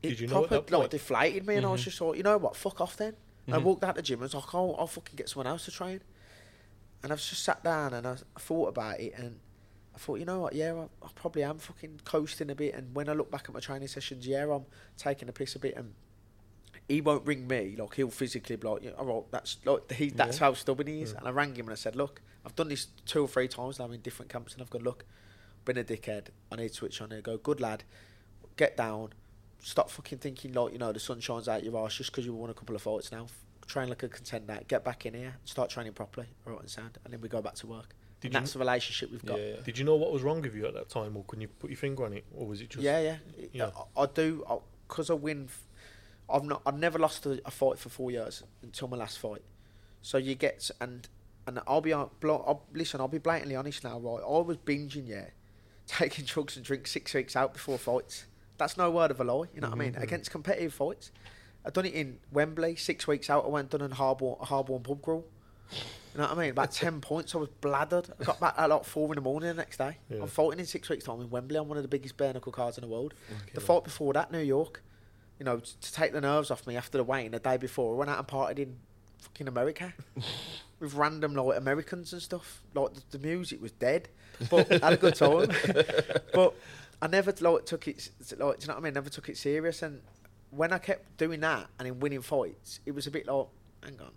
[0.02, 0.90] it Did you proper like point?
[0.90, 1.84] deflated me, and I was Mhm.
[1.84, 2.56] just like, you know what?
[2.56, 3.14] Fuck off then.
[3.46, 5.46] And I walked out the gym and I was like, oh, I'll fucking get someone
[5.46, 6.00] else to train.
[7.02, 9.38] And I've just sat down and I, I thought about it and
[9.94, 12.74] I thought, you know what, yeah, I, I probably am fucking coasting a bit.
[12.74, 14.64] And when I look back at my training sessions, yeah, I'm
[14.98, 15.76] taking a piss a bit.
[15.76, 15.94] And
[16.88, 20.11] he won't ring me, like he'll physically be like, yeah, all right, that's like he,
[20.11, 20.46] that's Yeah.
[20.46, 21.14] how stubborn he is.
[21.14, 21.18] Mm.
[21.18, 23.78] And I rang him and I said, look, I've done this two or three times
[23.78, 25.04] now in different camps, and I've gone, look,
[25.64, 26.26] been a dickhead.
[26.52, 27.22] I need to switch on here.
[27.22, 27.85] Go, good lad,
[28.57, 29.11] get down.
[29.61, 32.35] Stop fucking thinking like you know the sun shines out your arse just because you
[32.35, 33.28] won a couple of fights now.
[33.66, 34.59] Train like a contender.
[34.68, 35.37] Get back in here.
[35.46, 36.26] Start training properly.
[36.46, 37.94] All right, and sound, and then we go back to work.
[38.24, 39.38] Did and you- that's the relationship we've got.
[39.38, 39.56] Yeah.
[39.64, 41.70] Did you know what was wrong with you at that time, or can you put
[41.70, 42.82] your finger on it, or was it just?
[42.82, 43.16] Yeah,
[43.52, 43.70] yeah.
[43.96, 44.44] I, I do
[44.88, 45.44] because I, win.
[45.48, 45.66] f-
[46.28, 46.62] I've not.
[46.66, 49.42] I've never lost a, a fight for four years until my last fight.
[50.02, 51.06] So you get and
[51.46, 53.98] and I'll be blo- I'll, listen, I'll be blatantly honest now.
[53.98, 55.26] Right, I was binging, yeah,
[55.87, 58.24] taking drugs and drinks six weeks out before fights.
[58.56, 59.48] That's no word of a lie.
[59.54, 59.92] You know what I mean?
[59.94, 60.02] Mhm.
[60.02, 61.10] Against competitive fights,
[61.66, 63.44] I've done it in Wembley six weeks out.
[63.44, 65.24] I went done in Harborne Harborne pub crawl.
[65.72, 66.50] You know what I mean?
[66.50, 67.35] About ten points.
[67.35, 68.09] I was bladdered.
[68.20, 69.98] I got back at like four in the morning the next day.
[70.09, 70.22] Yeah.
[70.22, 71.57] I'm fighting in six weeks' time in Wembley.
[71.57, 73.14] I'm one of the biggest bare knuckle cards in the world.
[73.53, 74.83] The fight before that, New York,
[75.38, 77.98] you know, to take the nerves off me after the weigh-in the day before, I
[77.98, 78.77] went out and partied in
[79.18, 79.92] fucking America
[80.81, 82.62] with random like Americans and stuff.
[82.74, 84.09] Like the, the music was dead,
[84.50, 85.48] but I had a good time.
[86.33, 86.55] but
[87.03, 88.94] I never like took it like, do you know what I mean?
[88.94, 89.83] Never took it serious.
[89.83, 90.00] And
[90.50, 93.46] when I kept doing that and in winning fights, it was a bit like,
[93.83, 94.12] hang on,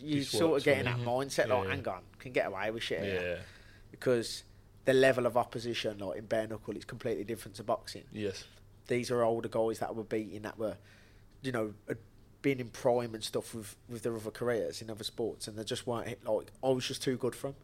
[0.00, 1.70] you This sort of get in that mindset like, Yeah.
[1.74, 3.02] hang on, can get away with shit.
[3.02, 3.42] here." Yeah.
[3.90, 4.42] because
[4.84, 8.44] the level of opposition, like in bare knuckle, is completely different to boxing Yes.
[8.88, 10.76] these are older guys that were beating that were,
[11.42, 11.74] you know,
[12.42, 15.64] been in prime and stuff with with their other careers in other sports, and they
[15.64, 17.56] just weren't hit, like I was just too good for them.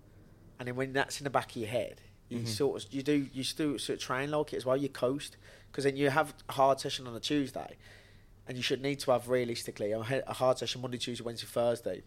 [0.59, 2.49] And then when that's in the back of your head, you Mhm.
[2.49, 4.77] sort of you do you still sort of train like it as well.
[4.77, 5.37] You coast
[5.71, 7.77] because then you have a hard session on a Tuesday,
[8.49, 12.03] and you should need to have realistically a hard session Monday, Tuesday, Wednesday, Thursday.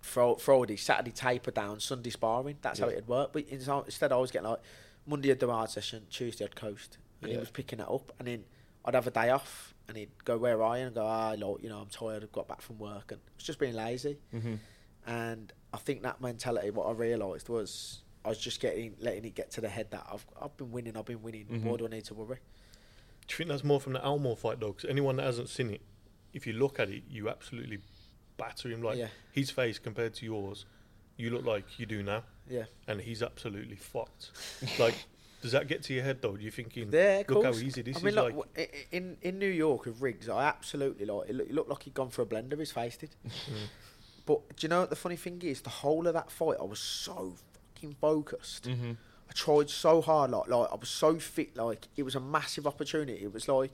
[0.00, 2.56] Fro- Friday, Saturday taper down, Sunday sparring.
[2.62, 3.32] That's how it'd work.
[3.32, 4.60] But instead, I was getting like
[5.06, 8.12] Monday I'd do a hard session, Tuesday I'd coast, and he was picking that up.
[8.18, 8.44] And then
[8.84, 11.62] I'd have a day off, and he'd go, "Where I you?" And go, "Ah, like,
[11.62, 12.22] you know, I'm tired.
[12.22, 14.18] I've got back from work," and it's just being lazy.
[14.34, 14.54] Mm-hmm.
[15.06, 19.34] And I think that mentality, what I realised was, I was just getting letting it
[19.34, 21.46] get to the head that I've I've been winning, I've been winning.
[21.46, 21.64] Mhm.
[21.64, 22.38] Why do I need to worry?
[23.26, 24.72] Do you think that's more from the Almore fight, though?
[24.72, 25.80] 'Cause anyone that hasn't seen it,
[26.32, 27.78] if you look at it, you absolutely
[28.40, 28.82] batter him.
[28.82, 30.64] Like yeah, his face compared to yours,
[31.16, 34.30] you look like you do now, yeah, and he's absolutely fucked.
[34.78, 34.94] like,
[35.42, 36.36] does that get to your head though?
[36.36, 37.22] Do you thinking, yeah.
[37.28, 38.14] Look how easy this I mean, is?
[38.16, 41.28] look, like, w- i- i- in in New York with Riggs, I absolutely like.
[41.28, 42.58] It, look, it looked like he'd gone for a blender.
[42.58, 43.10] His face did.
[43.30, 43.68] Mm.
[44.26, 45.62] But do you know what the funny thing is?
[45.62, 47.34] The whole of that fight, I was so
[47.74, 48.64] fucking focused.
[48.68, 48.92] Mm-hmm.
[49.28, 52.66] I tried so hard, like like I was so fit, like it was a massive
[52.66, 53.22] opportunity.
[53.24, 53.72] It was like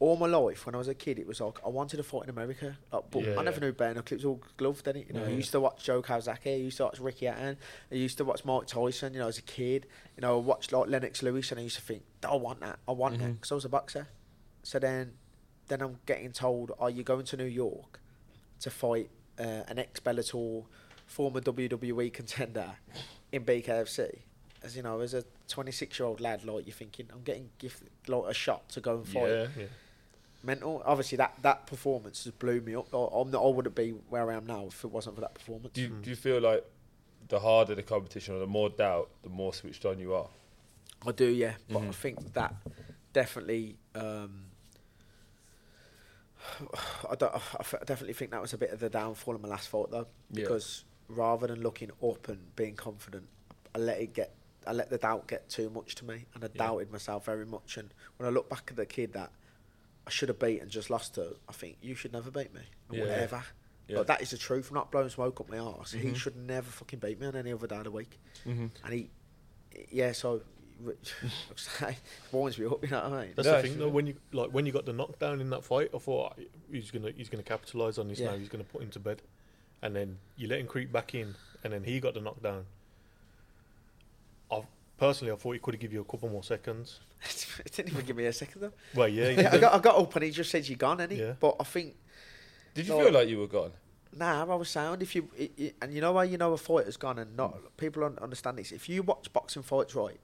[0.00, 2.24] all my life when I was a kid, it was like I wanted to fight
[2.24, 2.76] in America.
[2.92, 3.38] Like, but Yeah.
[3.38, 4.14] I never knew bare knuckle.
[4.14, 5.08] It was all gloved, didn't it?
[5.08, 5.36] You know, I Yeah.
[5.36, 6.46] used to watch Joe Calzaghe.
[6.54, 7.58] I used to watch Ricky Hatton.
[7.92, 9.12] I used to watch Mike Tyson.
[9.12, 9.86] You know, as a kid,
[10.16, 12.78] you know, I watched like Lennox Lewis, and I used to think, I want that.
[12.88, 13.34] I want that Mhm.
[13.34, 14.08] because I was a boxer.
[14.62, 15.18] So then,
[15.68, 18.00] then I'm getting told, "Are you going to New York
[18.60, 20.64] to fight uh, an ex Bellator,
[21.06, 22.76] former WWE contender
[23.32, 24.22] in BKFC?"
[24.62, 27.90] As you know, as a 26 year old lad, like you're thinking, I'm getting gifted
[28.08, 29.46] like a shot to go and fight Yeah.
[30.42, 30.46] Yeah.
[30.46, 30.82] mental.
[30.84, 32.92] Obviously, that, that performance just blew me up.
[32.94, 35.34] I, I'm not, I wouldn't be where I am now if it wasn't for that
[35.34, 35.72] performance.
[35.74, 36.02] Do you, Mm.
[36.02, 36.64] do you feel like
[37.28, 40.28] the harder the competition or the more doubt, the more switched on you are?
[41.06, 41.54] I do, yeah.
[41.68, 41.94] But I Mhm.
[41.94, 42.54] think that
[43.12, 43.76] definitely.
[43.94, 44.46] Um,
[47.10, 49.40] I, don't, I f- I definitely think that was a bit of the downfall of
[49.42, 50.42] my last fight though, Yeah.
[50.44, 53.28] because rather than looking up and being confident,
[53.74, 54.34] I let it get,
[54.66, 56.58] I let the doubt get too much to me, and I Yeah.
[56.66, 57.76] doubted myself very much.
[57.76, 59.30] And when I look back at the kid that
[60.06, 62.62] I should have beat and just lost to, I think you should never beat me,
[62.90, 63.00] Yeah.
[63.02, 63.44] whatever.
[63.88, 63.98] Yeah.
[63.98, 64.70] Like, that is the truth.
[64.70, 65.92] I'm not blowing smoke up my arse.
[65.92, 66.16] He Mhm.
[66.16, 68.18] should never fucking beat me on any other day of the week.
[68.46, 68.66] Mm-hmm.
[68.84, 69.10] And he,
[69.90, 70.42] yeah, so
[70.86, 71.14] it
[72.32, 72.82] warms me up.
[72.82, 73.32] You know what I mean?
[73.36, 73.88] That's No, the thing though.
[73.88, 76.90] When you like when you got the knockdown in that fight, I thought "Ah, he's
[76.90, 78.30] gonna he's gonna capitalize on this Yeah.
[78.30, 78.38] now.
[78.38, 79.20] He's gonna put him to bed,
[79.82, 82.64] and then you let him creep back in, and then he got the knockdown.
[84.50, 84.64] I
[84.96, 87.00] personally, I thought he could have give you a couple more seconds.
[87.64, 88.72] it didn't even give me a second though.
[88.94, 91.16] Well, yeah, Yeah, I got I got up and he just said you're gone, any.
[91.16, 91.34] Yeah.
[91.38, 91.96] But I think
[92.74, 93.04] Did you No.
[93.04, 93.72] feel like you were gone?
[94.16, 95.02] nah, I was sound.
[95.02, 97.54] If you it, it, and you know why you know a fighter's gone and not
[97.54, 97.76] Mm.
[97.76, 98.72] people don't understand this.
[98.72, 100.18] If you watch boxing fights right,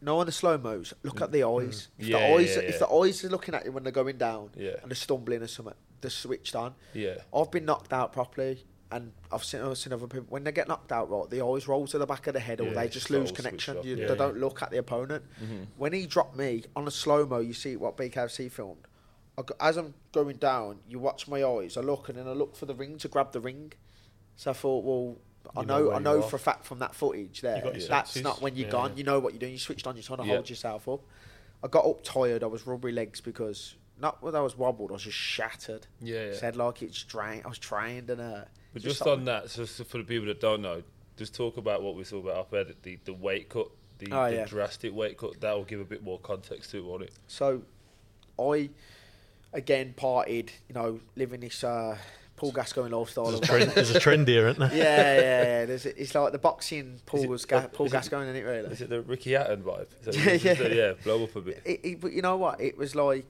[0.00, 0.94] no on the slow mo's.
[1.02, 1.88] Look at the eyes.
[1.98, 4.16] If Yeah, the eyes, yeah, if the eyes are looking at you when they're going
[4.16, 4.76] down Yeah.
[4.82, 6.74] and they're stumbling or something, they're switched on.
[6.94, 7.16] Yeah.
[7.34, 10.66] I've been knocked out properly, and I've seen, I've seen other people when they get
[10.68, 12.88] knocked out, right, the eyes roll to the back of the head, or Yeah, they
[12.88, 13.76] just lose connection.
[13.82, 14.18] You, Yeah, they yeah.
[14.18, 15.24] don't look at the opponent.
[15.42, 15.62] Mm-hmm.
[15.76, 18.86] When he dropped me on a slow mo, you see what BKFC filmed.
[19.36, 21.76] I go, as I'm going down, you watch my eyes.
[21.76, 23.72] I look and then I look for the ring to grab the ring.
[24.36, 25.16] So I thought, well,
[25.56, 27.74] I You know know, I know for a fact from that footage there, You got
[27.78, 28.22] your that's senses.
[28.24, 28.96] not when you're gone.
[28.96, 29.52] You know what you're doing.
[29.52, 29.96] You switched on.
[29.96, 31.00] You're trying to hold yourself up.
[31.62, 32.42] I got up tired.
[32.42, 34.90] I was rubbery legs because not that I was wobbled.
[34.90, 35.86] I was just shattered.
[36.00, 36.32] Yeah.
[36.32, 37.42] Said like it's trained.
[37.44, 38.44] I was trained and uh.
[38.72, 40.82] But just just on that, so, so for the people that don't know,
[41.16, 44.28] just talk about what we saw about up there, the, the weight cut, the, Oh,
[44.30, 44.44] the yeah.
[44.44, 45.40] drastic weight cut.
[45.40, 47.12] That will give a bit more context to it, won't it?
[47.26, 47.62] So,
[48.38, 48.70] I
[49.52, 50.50] again partied.
[50.68, 51.96] You know, living this uh,
[52.36, 53.24] Paul Gascoigne lifestyle.
[53.32, 54.70] There's a of- trend, there's a trend here, isn't there?
[54.78, 55.64] yeah, yeah, yeah.
[55.64, 58.44] There's, it's like the boxing Paul, it- was Ga- uh, Paul is Gascoigne, isn't it?
[58.44, 58.70] Really.
[58.70, 59.86] Is it the Ricky Hatton vibe?
[60.00, 60.76] Is that- Yeah, is it- yeah.
[60.88, 61.62] yeah, blow up a bit.
[61.64, 62.60] It, it, but you know what?
[62.60, 63.26] It was like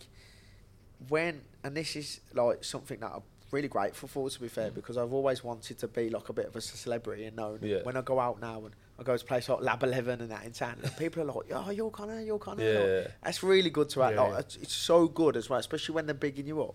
[1.08, 4.96] when, and this is like something that I'm really grateful for, to be fair, because
[4.96, 7.60] I've always wanted to be like a bit of a celebrity and known.
[7.62, 7.78] Yeah.
[7.82, 10.44] When I go out now and I go to places like Lab Eleven and that
[10.44, 12.78] in town, and people are like, "Oh, you're Connor, you're Connor." Yeah.
[13.02, 14.14] Like, that's really good to have.
[14.14, 14.62] Yeah, like, yeah.
[14.62, 16.74] It's, so good as well, especially when they're bigging you up.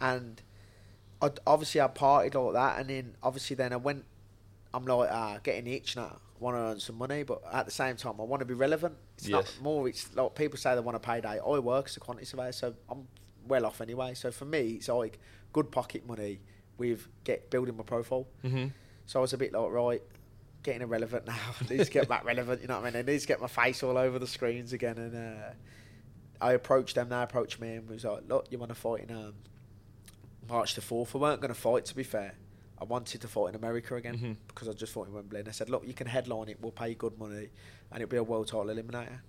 [0.00, 0.42] And
[1.22, 4.04] I obviously I partied like that, and then obviously then I went.
[4.74, 6.18] I'm like ah, getting itch now.
[6.40, 8.54] I want to earn some money, but at the same time, I want to be
[8.54, 8.96] relevant.
[9.16, 9.54] It's Yes.
[9.56, 9.88] not more.
[9.88, 11.40] It's like people say they want a payday.
[11.40, 13.08] I work as a quantity surveyor, so I'm
[13.46, 14.14] well off anyway.
[14.14, 15.18] So for me, it's like
[15.52, 16.40] good pocket money
[16.76, 18.26] with get building my profile.
[18.44, 18.66] Mm-hmm.
[19.06, 20.02] So I was a bit like right,
[20.62, 21.34] getting irrelevant now.
[21.60, 22.60] I need to get back relevant.
[22.62, 22.96] You know what I mean?
[23.08, 24.98] I need to get my face all over the screens again.
[24.98, 25.50] And uh,
[26.40, 27.08] I approached them.
[27.08, 29.34] They approached me and was like, "Look, you want to fight in um,
[30.48, 31.14] March the fourth?
[31.14, 31.84] I weren't going to fight.
[31.86, 32.34] To be fair,
[32.80, 34.36] I wanted to fight in America again Mhm.
[34.46, 35.40] because I just fought in Wembley.
[35.40, 36.58] And I said, "Look, you can headline it.
[36.60, 37.48] We'll pay you good money,
[37.90, 39.20] and it'll be a world title eliminator."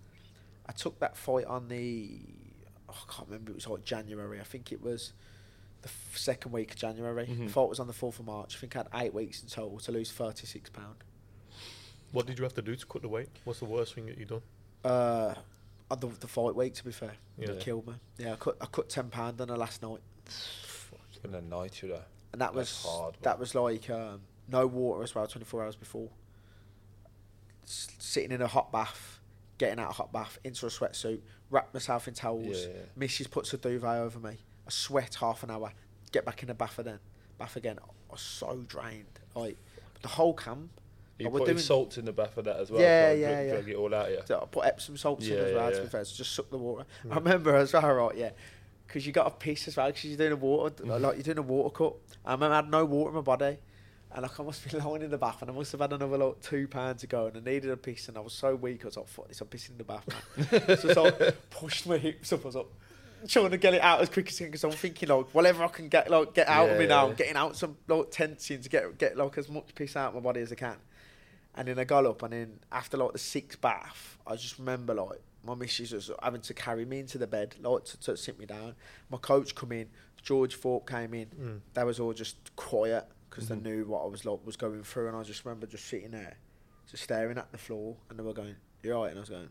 [0.67, 2.19] I took that fight on the
[2.87, 3.51] oh, I can't remember.
[3.51, 4.39] It was like January.
[4.39, 5.13] I think it was
[5.81, 7.25] the f- second week of January.
[7.27, 7.47] Mhm.
[7.47, 8.55] The fight was on the fourth of March.
[8.55, 10.95] I think I had eight weeks in total to lose thirty six pound.
[12.11, 13.29] What did you have to do to cut the weight?
[13.43, 14.41] What's the worst thing that you done?
[14.83, 15.35] Uh,
[15.91, 17.51] on the, the fight week, to be fair, Yeah.
[17.51, 17.93] it killed me.
[18.17, 21.89] Yeah, I cut I cut ten pound on the last night, It's gonna night you
[21.89, 22.05] there.
[22.33, 23.39] and that That's was hard, that man.
[23.39, 25.27] was like um, no water as well.
[25.27, 26.09] Twenty four hours before,
[27.63, 29.19] S- sitting in a hot bath,
[29.57, 32.65] getting out of a hot bath into a sweatsuit, wrapped myself in towels.
[32.65, 33.05] Yeah, yeah.
[33.07, 33.29] Mrs.
[33.29, 34.37] puts a duvet over me.
[34.69, 35.71] I sweat half an hour.
[36.11, 36.99] Get back in the bath again.
[37.39, 37.79] Bath again.
[37.81, 39.05] I was so drained.
[39.33, 39.57] Like
[40.03, 40.69] the whole camp.
[41.17, 42.79] You was putting doing- salt in the bath of that as well.
[42.79, 43.53] Yeah, so yeah, drag, yeah.
[43.53, 44.25] Drag it all out, yeah.
[44.25, 45.69] So I put Epsom salts in Yeah, as well.
[45.71, 46.85] yeah, To be fair, so just suck the water.
[47.03, 47.13] Yeah.
[47.13, 48.15] I remember as well, right?
[48.15, 48.29] Yeah,
[48.85, 51.01] because you got to piss as well because you're doing a water, Mhm.
[51.01, 51.93] like you're doing a water cut.
[52.23, 53.57] I remember I had no water in my body,
[54.11, 56.17] and like I must be lying in the bath, and I must have had another
[56.17, 58.83] like two pounds to go, and I needed a piss, and I was so weak.
[58.83, 59.41] I was like, "Fuck this!
[59.41, 62.43] I'm pissing in the bath, man." so, so I pushed my hips up.
[62.43, 62.67] I was like.
[63.27, 65.63] Trying to get it out as quick as I can because I'm thinking like whatever
[65.63, 67.03] I can get like get out of Yeah, me now.
[67.05, 67.09] yeah.
[67.09, 70.13] I'm getting out some like tensing to get get like as much piss out of
[70.15, 70.77] my body as I can.
[71.55, 74.93] And then I got up, and then after like the sixth bath, I just remember
[74.93, 78.37] like my missus was having to carry me into the bed, like to, to sit
[78.39, 78.75] me down.
[79.09, 79.87] My coach come in,
[80.21, 81.27] George Thorpe came in.
[81.27, 81.59] Mm.
[81.73, 83.47] They was all just quiet because Mhm.
[83.63, 86.11] they knew what I was like was going through, and I just remember just sitting
[86.11, 86.37] there,
[86.89, 89.49] just staring at the floor, and they were going, "You're right," and I was going,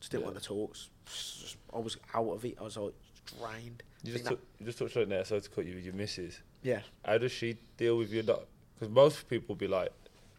[0.00, 0.30] "Just didn't Yeah.
[0.30, 2.56] want to talk." Just- I was out of it.
[2.58, 2.94] I was like
[3.38, 3.82] drained.
[4.02, 5.94] You just, took, you just touched on it there, so to cut you with your
[5.94, 6.40] missus.
[6.62, 6.80] Yeah.
[7.04, 9.92] How does she deal with your Because most people be like,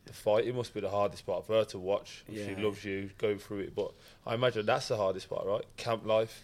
[0.05, 2.23] the fighting must be the hardest part for her to watch.
[2.33, 3.75] She loves you, go through it.
[3.75, 3.93] But
[4.25, 5.65] I imagine that's the hardest part, right?
[5.77, 6.41] Camp life,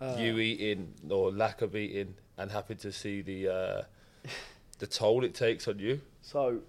[0.00, 3.82] Uh, you eating or lack of eating, and happy to see the uh,
[4.78, 6.00] the toll it takes on you.
[6.22, 6.62] So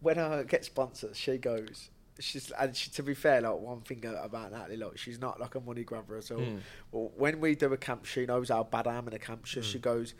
[0.00, 1.90] when I get sponsors, she goes.
[2.20, 5.54] She's and she, to be fair, like one thing about Natalie, like she's not like
[5.54, 6.38] a money grabber at all.
[6.38, 6.60] Mm.
[6.90, 9.46] Well, when we do a camp, she knows how bad I am in a camp.
[9.46, 9.82] So she Mm.
[9.82, 10.14] goes,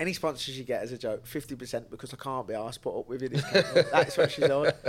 [0.00, 2.98] any sponsors you get as a joke, fifty percent because I can't be asked put
[2.98, 3.32] up with it.
[3.90, 4.72] That's what she's on.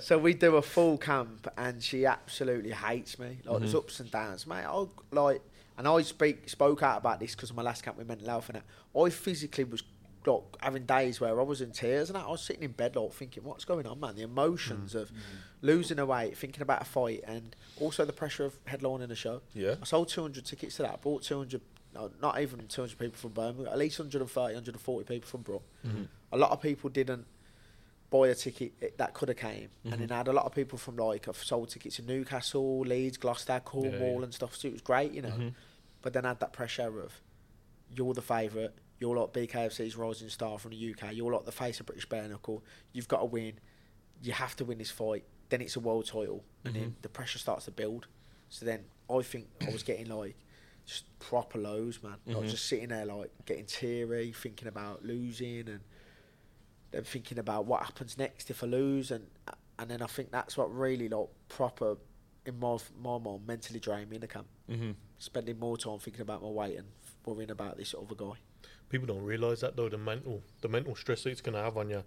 [0.00, 3.38] So we do a full camp, and she absolutely hates me.
[3.44, 3.78] Like there's Mhm.
[3.78, 4.64] ups and downs, mate.
[4.66, 5.40] I like,
[5.78, 8.48] and I speak spoke out about this because of my last camp with mental health
[8.50, 8.62] and.
[8.96, 9.82] I physically was
[10.26, 12.18] like having days where I was in tears and.
[12.18, 14.16] I was sitting in bed like thinking, what's going on, man?
[14.16, 15.12] The emotions of
[15.60, 19.42] losing a weight, thinking about a fight, and also the pressure of headlining a show.
[19.52, 19.74] Yeah.
[19.82, 20.92] I sold 200 tickets to that.
[20.92, 21.60] I bought 200,
[21.94, 25.62] no, not even 200 people from Birmingham, at least 130, 140 people from Brook.
[25.86, 26.08] Mhm.
[26.32, 27.26] A lot of people didn't
[28.10, 29.68] buy a ticket that could have came.
[29.84, 29.98] And Mhm.
[29.98, 33.16] then I had a lot of people from like, I've sold tickets in Newcastle, Leeds,
[33.16, 34.24] Gloucester, Cornwall yeah.
[34.24, 34.54] and stuff.
[34.56, 35.30] So it was great, you know.
[35.30, 35.54] Mhm.
[36.00, 37.20] But then I had that pressure of,
[37.94, 38.70] you're the favourite.
[39.04, 41.12] You're like BKFC's rising star from the UK.
[41.12, 42.64] You're like the face of British Bare Knuckle.
[42.94, 43.52] You've got to win.
[44.22, 45.24] You have to win this fight.
[45.50, 46.42] Then it's a world title.
[46.64, 47.02] And then Mhm.
[47.02, 48.06] the pressure starts to build.
[48.48, 50.36] So then I think I was getting like
[50.86, 52.16] just proper lows, man.
[52.24, 52.48] Like Mhm.
[52.50, 55.80] just sitting there like getting teary, thinking about losing and
[56.90, 59.26] then thinking about what happens next if I lose and
[59.78, 61.98] and then I think that's what really like proper
[62.46, 64.46] in my my mind mentally drained me in the camp.
[64.70, 64.92] Mm-hmm.
[65.18, 66.88] Spending more time thinking about my weight and
[67.26, 68.38] worrying about this other guy.
[68.88, 71.90] People don't realise that though the mental the mental stress that it's gonna have on
[71.90, 72.02] you,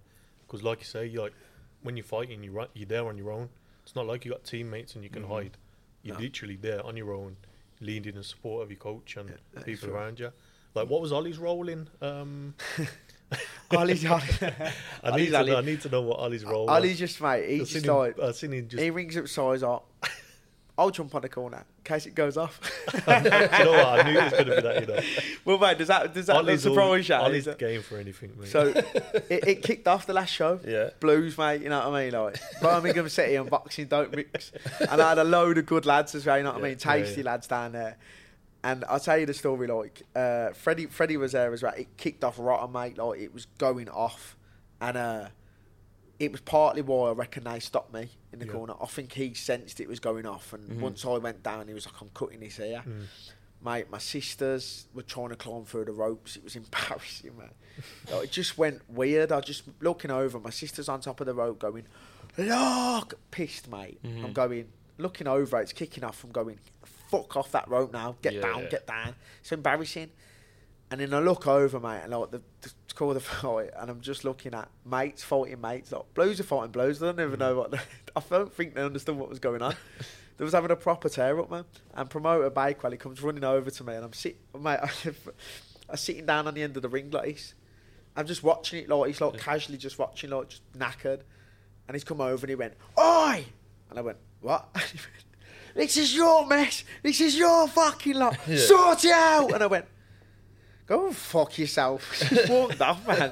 [0.46, 1.34] because like you say, you like
[1.82, 3.48] when you're fighting, you are you're there on your own.
[3.84, 5.28] It's not like you got teammates and you can Mhm.
[5.28, 5.56] hide.
[6.02, 6.20] You're No.
[6.22, 7.36] literally there on your own,
[7.80, 10.32] leading in support of your coach and Yeah, people around you.
[10.74, 11.88] Like what was Ollie's role in?
[12.00, 12.54] Um,
[13.70, 14.52] Ollie's, I need
[15.04, 15.50] Ollie's, to Ollie.
[15.50, 16.70] know, I need to know what Ollie's role.
[16.70, 16.98] Ollie's was.
[16.98, 17.60] just mate.
[17.60, 18.82] I've seen just him, like I've seen him just.
[18.82, 19.87] he rings up size up.
[20.78, 22.60] I'll jump on the corner in case it goes off.
[22.94, 23.86] you know what?
[24.00, 24.80] I knew it was going to be that.
[24.80, 25.00] You know,
[25.44, 27.14] well, mate, does that does that Ollie's all- surprise you?
[27.16, 28.48] Ollie's Is game for anything, mate.
[28.48, 28.66] So
[29.28, 30.60] it, it kicked off the last show.
[30.64, 30.90] Yeah.
[31.00, 32.12] Blues, mate, you know what I mean?
[32.12, 34.52] Like Birmingham City unboxing don't mix.
[34.88, 36.74] And I had a load of good lads as well, you know what I Yeah,
[36.74, 36.78] mean?
[36.84, 37.26] yeah, Tasty yeah.
[37.26, 37.96] lads down there.
[38.62, 41.74] And I'll tell you the story, like, uh, Freddie Freddie was there as well.
[41.76, 42.98] It kicked off rotten, mate.
[42.98, 44.36] Like, it was going off.
[44.80, 45.28] And uh,
[46.18, 48.52] it was partly why I reckon they stopped me in the Yeah.
[48.52, 48.74] corner.
[48.80, 50.52] I think he sensed it was going off.
[50.52, 50.80] And Mhm.
[50.80, 52.82] once I went down, he was like, I'm cutting this here.
[52.86, 53.06] Mm.
[53.60, 56.36] Mate, my sisters were trying to climb through the ropes.
[56.36, 57.50] It was embarrassing, man.
[58.10, 59.30] Like, it just went weird.
[59.32, 60.38] I just looking over.
[60.40, 61.86] My sister's on top of the rope, going,
[62.36, 64.00] "Look!" Pissed, mate.
[64.02, 64.24] Mhm.
[64.24, 65.60] I'm going, looking over.
[65.60, 66.22] It's kicking off.
[66.24, 66.58] I'm going,
[67.10, 68.16] "Fuck off that rope now!
[68.22, 68.62] Get Yeah, down!
[68.64, 68.68] yeah.
[68.68, 70.10] Get down!" It's embarrassing.
[70.90, 74.00] And then I look over, mate, and like the, the call the fight, and I'm
[74.00, 75.92] just looking at mates fighting mates.
[75.92, 76.98] Like blues are fighting blues.
[76.98, 77.58] They don't even know mm.
[77.58, 77.70] what.
[77.70, 77.78] They,
[78.16, 79.74] I don't think they understood what was going on.
[80.36, 81.64] They was having a proper tear up, man.
[81.94, 84.78] And promoter Bakewell, he comes running over to me, and I'm sit, mate,
[85.88, 87.54] I'm sitting down on the end of the ring like this.
[88.14, 89.40] I'm just watching it, like he's like Yeah.
[89.40, 91.22] casually just watching, like just knackered.
[91.88, 93.46] And he's come over and he went, "Oi!"
[93.90, 95.24] And I went, "What?" And he went,
[95.74, 96.84] this is your mess.
[97.02, 98.36] This is your fucking lot.
[98.46, 98.58] Yeah.
[98.58, 99.52] Sort it out.
[99.52, 99.86] And I went,
[100.88, 102.18] Go and fuck yourself.
[102.30, 103.30] Just walked off, man.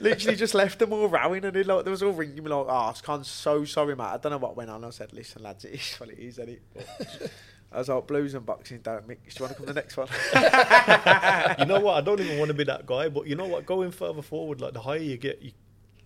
[0.00, 2.66] Literally just left them all rowing and they like, they was all ringing me like,
[2.68, 4.04] ah, oh, I'm so sorry, mate.
[4.04, 4.84] I don't know what went on.
[4.84, 7.32] I said, listen, lads, it is what it is, isn't it?
[7.72, 9.34] I was like, blues and boxing don't mix.
[9.34, 10.08] Do you want to come to the next one?
[11.58, 11.96] you know what?
[11.96, 13.64] I don't even want to be that guy, but you know what?
[13.64, 15.52] Going further forward, like the higher you get, you,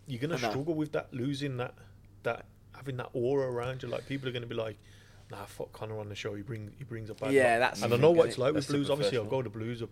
[0.06, 1.74] you're gonna struggle with that losing that
[2.22, 3.88] that having that aura around you.
[3.88, 4.78] Like people are gonna be like,
[5.30, 6.34] "Nah, fuck Connor on the show.
[6.34, 8.54] He brings he brings a bad." Yeah, luck." that's and I know what it's like
[8.54, 8.90] That's with blues.
[8.90, 9.42] Obviously, professional.
[9.42, 9.82] go to blues.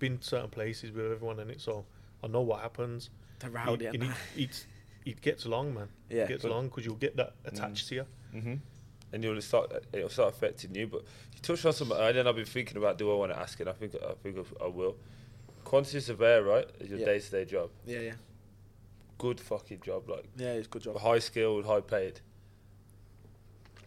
[0.00, 1.84] I've been to certain places with everyone in it, so
[2.24, 3.10] I know what happens.
[3.38, 4.66] They're rowdy, and aren't he, it's,
[5.04, 5.88] it gets along, man.
[6.08, 6.22] Yeah.
[6.22, 8.06] it gets along because you'll get that attached to you.
[8.32, 8.54] hmm
[9.12, 10.86] And you'll start it'll start affecting you.
[10.86, 11.02] But
[11.34, 13.60] you touched on some, and then I've been thinking about do I want to ask
[13.60, 13.68] it?
[13.68, 14.96] I think I think I will.
[15.64, 16.66] Quantity surveyor, right?
[16.80, 17.04] Is your Yeah.
[17.06, 17.68] day to day job.
[17.86, 18.12] Yeah, yeah.
[19.18, 20.98] Good fucking job, like Yeah, it's a good job.
[20.98, 22.20] high skilled, high paid.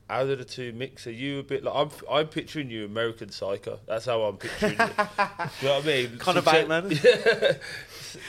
[0.09, 1.07] How do the two mix?
[1.07, 1.89] Are you a bit like I'm?
[2.11, 3.79] I'm picturing you American Psycho.
[3.87, 4.77] That's how I'm picturing you.
[4.77, 6.17] Do you know what I mean?
[6.17, 6.91] Conor Success- Bateman.
[6.91, 7.53] Yeah.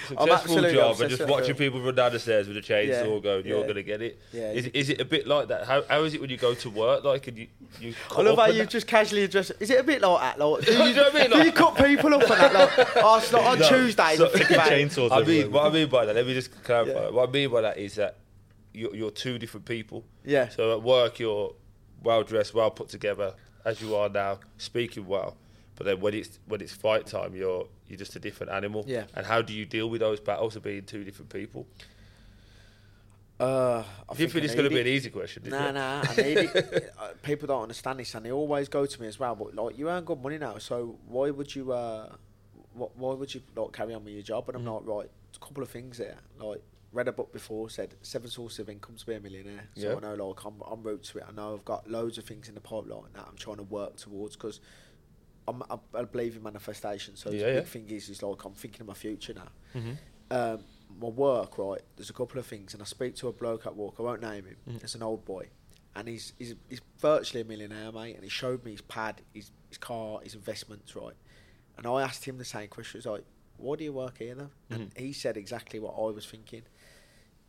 [0.09, 3.47] Successful job, and just watching people run down the stairs with a chainsaw, Yeah, going,
[3.47, 3.67] "You're yeah.
[3.67, 4.53] gonna get it." Yeah.
[4.53, 5.67] Is, is it a bit like that?
[5.67, 7.05] How, how is it when you go to work?
[7.05, 7.49] Like, and you
[7.81, 7.95] you?
[8.17, 8.71] I love how you that?
[8.71, 10.39] just casually address Is it a bit like that?
[10.39, 11.31] Like, do you you, know what I mean?
[11.31, 12.55] do you cut people up and that?
[12.55, 14.17] Like, oh, it's not on No, Tuesdays.
[14.19, 14.49] so- I think.
[14.49, 15.45] Chainsaws I everywhere.
[15.45, 17.11] mean, what I mean by that, let me just clarify.
[17.11, 18.17] What I mean by that is that
[18.73, 20.05] you're, you're two different people.
[20.25, 20.49] Yeah.
[20.49, 21.55] So at work, you're
[22.05, 25.37] well dressed, well put together, as you are now, speaking well.
[25.77, 28.85] But then when it's when it's fight time, you're you're just a different animal.
[28.87, 29.05] Yeah.
[29.17, 31.67] And how do you deal with those battles of being two different people?
[33.41, 35.43] Uh, I I think it's going to be an easy question.
[35.47, 35.73] Nah, it?
[35.73, 36.05] nah.
[36.09, 36.95] I need it.
[37.23, 39.35] People don't understand this, and they always go to me as well.
[39.35, 41.73] But like, you earn good money now, so why would you?
[41.73, 42.11] Uh,
[42.75, 44.49] why would you like carry on with your job?
[44.49, 44.87] And I'm Mhm.
[44.87, 45.11] like, right.
[45.35, 46.17] A couple of things there.
[46.39, 46.63] Like,
[46.95, 49.69] read a book before said seven sources of income to be a millionaire.
[49.75, 49.97] So Yeah.
[49.97, 51.25] I know, like, I'm I'm route to it.
[51.29, 53.97] I know I've got loads of things in the pipeline that I'm trying to work
[53.97, 54.61] towards because.
[55.47, 57.61] I'm, I, I believe in manifestation, so Yeah, the big yeah.
[57.65, 59.99] thing is, is like I'm thinking of my future now Mhm.
[60.31, 60.65] um,
[60.99, 63.77] my work, right, there's a couple of things, and I speak to a bloke at
[63.77, 64.83] work, I won't name him, Mhm.
[64.83, 65.51] it's an old boy,
[65.95, 69.51] and he's, he's, he's virtually a millionaire, mate, and he showed me his pad, his,
[69.69, 71.13] his car, his investments, right,
[71.77, 73.25] and I asked him the same question, I was like,
[73.59, 74.51] why do you work here, though?
[74.71, 74.99] And Mhm.
[74.99, 76.63] he said exactly what I was thinking,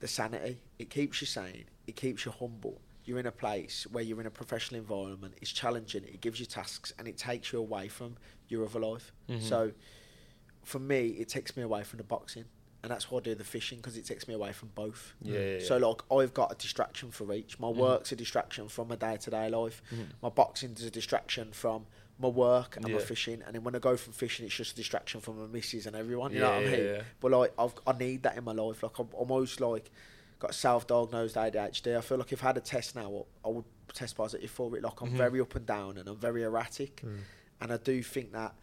[0.06, 4.03] the sanity, it keeps you sane, it keeps you humble, you're in a place where
[4.03, 7.58] you're in a professional environment, it's challenging, it gives you tasks, and it takes you
[7.58, 8.16] away from
[8.47, 9.41] your other life, Mhm.
[9.41, 9.72] so
[10.64, 12.45] for me, it takes me away from the boxing,
[12.84, 15.14] and that's why I do the fishing because it takes me away from both.
[15.24, 17.60] Yeah, yeah, So like, I've got a distraction for each.
[17.60, 17.78] My Mhm.
[17.78, 19.82] work's a distraction from my day to day life.
[19.91, 20.10] Mhm.
[20.22, 20.32] My
[20.62, 21.88] is a distraction from
[22.18, 23.41] my work and my fishing.
[23.45, 25.95] And then when I go from fishing, it's just a distraction from my missus and
[25.95, 26.32] everyone.
[26.32, 26.86] You know Yeah, what I mean?
[26.86, 27.01] yeah.
[27.20, 28.82] But like, I've I need that in my life.
[28.84, 29.91] Like I'm almost like.
[30.38, 31.97] got self-diagnosed ADHD.
[31.97, 33.63] I feel like if I had a test now, I would
[33.93, 34.84] test positive for it.
[34.84, 35.18] Like I'm Mhm.
[35.18, 37.20] very up and down, and I'm very erratic, Mm.
[37.61, 38.53] and I do think that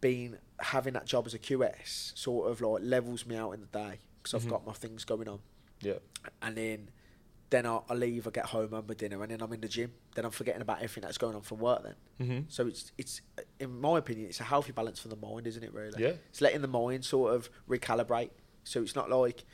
[0.00, 3.66] being having that job as a QS sort of like levels me out in the
[3.66, 4.44] day because Mhm.
[4.46, 5.40] I've got my things going on,
[5.82, 5.98] Yeah.
[6.40, 6.90] and then
[7.50, 9.68] then I, I leave, I get home, have my dinner, and then I'm in the
[9.68, 9.92] gym.
[10.14, 11.82] Then I'm forgetting about everything that's going on from work.
[11.82, 12.40] Then, Mm-hmm.
[12.48, 13.20] so it's it's
[13.60, 15.72] in my opinion, it's a healthy balance for the mind, isn't it?
[15.72, 16.12] Really, Yeah.
[16.28, 18.30] it's letting the mind sort of recalibrate.
[18.64, 19.44] So it's not like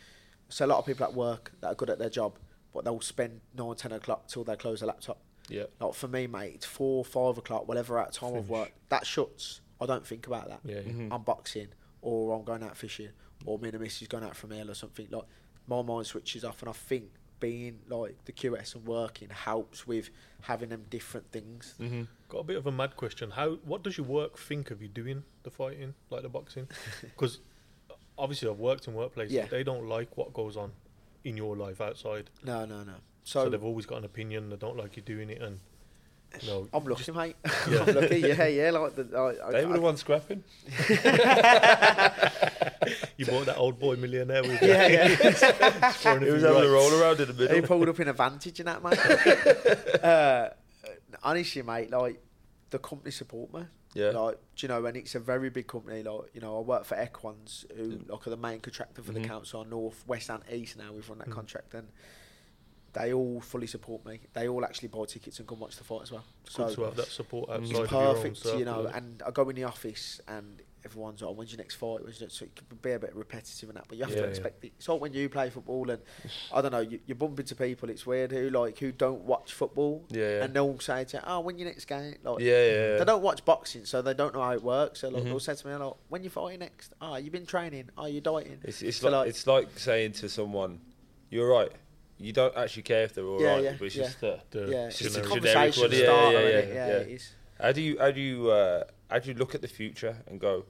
[0.49, 2.39] so a lot of people at work that are good at their job,
[2.73, 5.19] but they'll spend nine, ten o'clock till they close the laptop.
[5.49, 5.65] Yeah.
[5.79, 8.73] Like for me, mate, it's four, five o'clock, whatever at time of work.
[8.89, 9.61] That shuts.
[9.81, 10.61] I don't think about that.
[10.65, 10.81] Yeah.
[10.81, 11.09] Mhm.
[11.13, 11.69] I'm boxing,
[12.03, 13.11] or I'm going out fishing,
[13.45, 15.07] or me and the missus going out for a meal or something.
[15.11, 15.25] Like
[15.67, 17.11] my mind switches off, and I think
[17.41, 20.11] being like the QS and working helps with
[20.43, 21.75] having them different things.
[21.81, 22.03] Mm-hmm.
[22.29, 23.31] Got a bit of a mad question.
[23.31, 23.51] How?
[23.65, 26.69] What does your work think of you doing the fighting, like the boxing?
[27.03, 27.41] Because
[28.19, 29.31] obviously I've worked in workplaces.
[29.31, 29.47] Yeah.
[29.47, 30.73] They don't like what goes on
[31.25, 32.31] in your life outside.
[32.45, 32.95] No, no, no.
[33.25, 34.51] So, So, they've always got an opinion.
[34.51, 35.61] They don't like you doing it, and
[36.43, 37.37] you know, I'm lucky, mate.
[37.71, 37.85] Yeah.
[37.87, 38.19] I'm lucky.
[38.19, 38.71] Yeah, yeah.
[38.71, 40.43] Like the, I, I, They were I- the ones scrapping.
[43.17, 45.09] you bought that old boy millionaire with Yeah, yeah.
[45.93, 47.55] throwing a It was having a roll around in the middle.
[47.57, 50.05] he pulled up in a Advantage and that, mate.
[50.05, 50.51] uh,
[51.23, 52.23] honestly, mate, like
[52.71, 53.63] the company support me.
[53.95, 54.11] Yeah.
[54.11, 56.03] Like, do you know, and it's a very big company.
[56.03, 58.09] Like, you know, I work for Equans, who Mm.
[58.11, 59.23] like are the main contractor for Mhm.
[59.23, 60.77] the council on North, West, and East.
[60.79, 61.33] Now we've run that Mm.
[61.35, 61.89] contract, and
[62.95, 64.21] they all fully support me.
[64.33, 66.25] They all actually buy tickets and come watch the fight as well.
[66.45, 68.87] Good So to have that support It's outside it's of your own perfect, you know.
[68.95, 72.27] And I go in the office and everyone's like, "When's your next fight?" When's your
[72.27, 74.23] next-" So it can be a bit repetitive and that, but you have Yeah, to
[74.25, 74.29] yeah.
[74.31, 74.73] expect it.
[74.77, 76.01] It's like when you play football and
[76.53, 77.89] I don't know, you, you bump into people.
[77.91, 80.45] It's weird who like who don't watch football Yeah, yeah.
[80.45, 82.99] and they'll say to you, "Oh, when your next game?" Like, yeah, yeah, yeah.
[82.99, 85.01] they don't watch boxing, so they don't know how it works.
[85.01, 85.27] So like, Mhm.
[85.27, 86.93] they'll say to me, like, "When you fighting next?
[87.01, 87.91] Ah, oh, you've been training?
[87.99, 90.81] Oh, you dieting?" It's, it's So, like, like- it's like saying to someone,
[91.31, 91.73] "You're right."
[92.19, 94.05] You don't actually care if they're all right, Yeah, yeah, but it's yeah.
[94.05, 96.41] just uh, The yeah, it's just a conversation yeah, starter.
[96.43, 96.93] yeah, yeah, yeah, yeah.
[96.99, 97.33] it is.
[97.61, 100.41] how do you how do you uh, how do you look at the future and
[100.41, 100.65] go,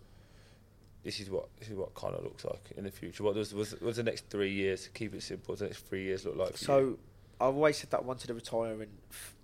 [1.02, 3.72] "This is what this is what Connor looks like in the future." What does was
[3.80, 4.88] what's the next three years?
[4.94, 5.52] Keep it simple.
[5.52, 6.56] What's the next three years look like?
[6.56, 6.66] For you?
[6.66, 6.98] So
[7.40, 9.34] I've always said that I wanted to retire in, f-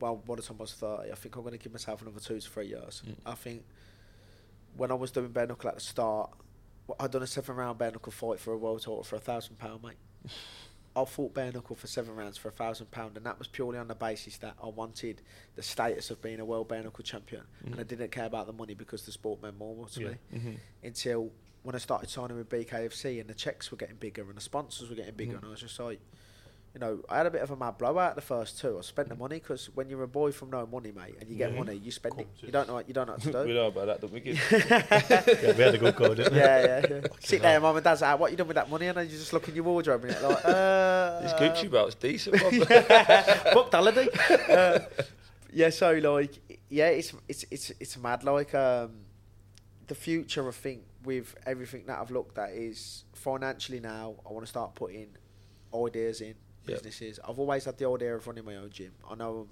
[0.00, 2.20] well, by the time I was 30, I think I'm going to give myself another
[2.20, 3.02] two to three years.
[3.06, 3.14] Mm.
[3.26, 3.64] I think
[4.76, 6.30] when I was doing bare knuckle at the start,
[6.98, 9.58] I'd done a seven round bare knuckle fight for a world title for a thousand
[9.58, 9.96] pound, mate.
[10.96, 13.78] I fought bare knuckle for seven rounds for a thousand pound, and that was purely
[13.78, 15.22] on the basis that I wanted
[15.56, 17.88] the status of being a world bare knuckle champion, and I Mhm.
[17.88, 20.08] didn't care about the money because the sport meant more to Yeah.
[20.10, 20.58] me Mhm.
[20.84, 21.32] until
[21.62, 24.88] when I started signing with BKFC and the checks were getting bigger and the sponsors
[24.88, 25.38] were getting bigger, Mhm.
[25.38, 26.00] and I was just like,
[26.74, 28.76] you know, I had a bit of a mad blowout the first two.
[28.78, 31.36] I spent the money because when you're a boy from no money, mate, and you
[31.36, 31.58] get Mhm.
[31.58, 32.26] money, you spend it.
[32.40, 33.44] You don't know what you don't know what to do.
[33.46, 34.20] we know about that, don't we?
[35.44, 36.38] Yeah, we had a good go, didn't we?
[36.40, 37.00] yeah, yeah, yeah.
[37.20, 38.86] Sit there, mum and dad's like, what you done with that money?
[38.88, 41.94] And then you just look in your wardrobe and you're like, uh, this Gucci belt's
[41.94, 42.40] decent.
[42.40, 43.54] Bob.
[43.54, 44.08] booked holiday.
[44.48, 44.80] Uh,
[45.52, 48.24] yeah, so like, yeah, it's it's it's it's mad.
[48.24, 48.90] Like, um,
[49.86, 54.16] the future, I think, with everything that I've looked at, is financially now.
[54.28, 55.08] I want to start putting
[55.72, 56.34] ideas in
[56.66, 56.74] Yeah.
[56.74, 57.20] businesses.
[57.26, 58.92] I've always had the old idea of running my own gym.
[59.08, 59.46] I know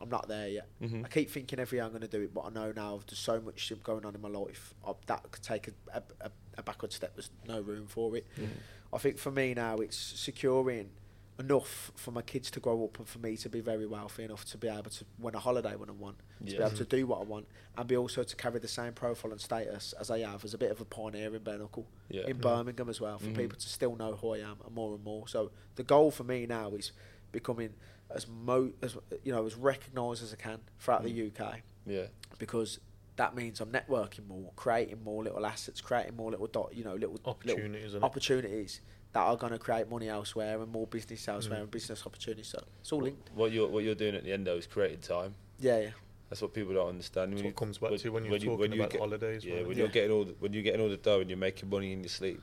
[0.00, 0.68] I'm, not there yet.
[0.82, 1.04] Mhm.
[1.04, 3.18] I keep thinking every year I'm going to do it, but I know now there's
[3.18, 6.62] so much shit going on in my life I, that could take a, a, a,
[6.62, 7.14] backward step.
[7.14, 8.26] There's no room for it.
[8.38, 8.48] Mhm.
[8.92, 10.90] I think for me now, it's securing
[11.38, 14.44] enough for my kids to grow up and for me to be very wealthy enough
[14.44, 17.06] to be able to win a holiday when I want, to be able to do
[17.06, 20.20] what I want, and be also to carry the same profile and status as I
[20.20, 22.26] have as a bit of a pioneer in bare knuckle, Yeah.
[22.26, 22.42] in Mhm.
[22.42, 23.36] Birmingham as well, for Mhm.
[23.36, 25.26] people to still know who I am and more and more.
[25.26, 26.92] So the goal for me now is
[27.32, 27.74] becoming
[28.10, 31.04] as mo as you know as recognised as I can throughout Mm.
[31.04, 32.06] the UK Yeah.
[32.38, 32.78] because
[33.16, 36.94] that means I'm networking more, creating more little assets, creating more little dot, you know,
[36.94, 38.80] little little Opportunities, isn't opportunities
[39.14, 41.62] that are going to create money elsewhere and more business elsewhere Mm.
[41.62, 42.48] and business opportunities.
[42.48, 43.30] So it's all linked.
[43.34, 45.34] What you're what you're doing at the end though is creating time.
[45.60, 45.90] Yeah, yeah.
[46.28, 47.32] That's what people don't understand.
[47.32, 48.80] That's When what you- comes back when- to when you're when you- talking when you
[48.80, 49.44] about get- holidays.
[49.44, 49.68] Yeah, man.
[49.68, 49.84] when Yeah.
[49.84, 52.00] you're getting all the, when you're getting all the dough and you're making money in
[52.00, 52.42] your sleep,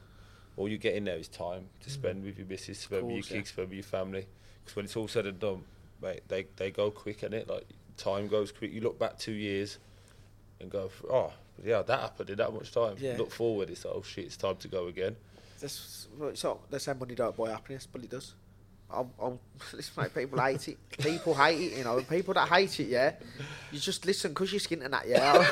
[0.55, 1.93] all you're getting there is time to Mm.
[1.93, 3.37] spend with your missus, spend with your course, yeah.
[3.37, 4.27] kids, spend with your family.
[4.63, 5.65] Because when it's all said and done,
[6.01, 7.49] mate, they they go quick, innit?
[7.49, 7.67] Like
[7.97, 8.71] time goes quick.
[8.71, 9.77] You look back two years
[10.61, 12.95] and go, oh, yeah, that happened in that much time.
[12.97, 13.17] Yeah.
[13.17, 15.17] Look forward, it's like, oh shit, it's time to go again.
[15.61, 18.33] That's, well, it's not the same money don't buy happiness, but it does.
[18.93, 19.39] I'll, I'll
[19.73, 20.77] listen, mate, people hate it.
[20.97, 21.97] People hate it, you know.
[21.97, 23.13] And people that hate it, yeah,
[23.71, 25.47] you just listen because you're skinting that, yeah.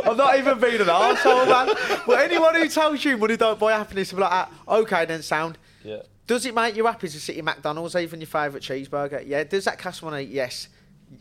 [0.10, 1.74] I'm not even being an arsehole, man.
[2.06, 5.58] But anyone who tells you money don't buy happiness, I'm like, ah, okay, then sound.
[5.84, 6.02] Yeah.
[6.26, 9.22] Does it make you happy to sit in McDonald's, even your favourite cheeseburger?
[9.26, 9.44] Yeah.
[9.44, 10.22] Does that cost money?
[10.22, 10.68] Yes.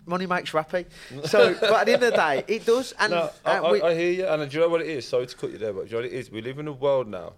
[0.06, 0.86] Money makes you happy.
[1.26, 2.94] So, but at the end of the day, it does.
[3.00, 5.08] And no, I, uh, I, I hear you, and do you know what it is?
[5.08, 6.32] Sorry to cut you there, but do you know what it is?
[6.32, 7.34] We live in a world now.